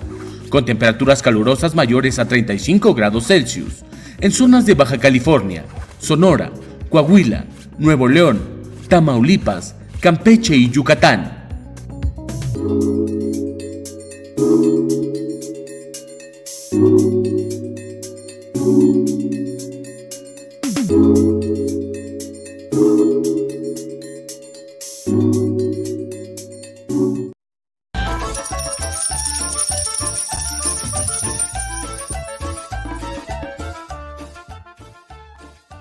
[0.49, 3.85] con temperaturas calurosas mayores a 35 grados Celsius,
[4.21, 5.65] en zonas de Baja California,
[6.01, 6.51] Sonora,
[6.91, 7.45] Coahuila,
[7.79, 8.41] Nuevo León,
[8.89, 11.44] Tamaulipas, Campeche y Yucatán.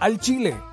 [0.03, 0.72] Al Chile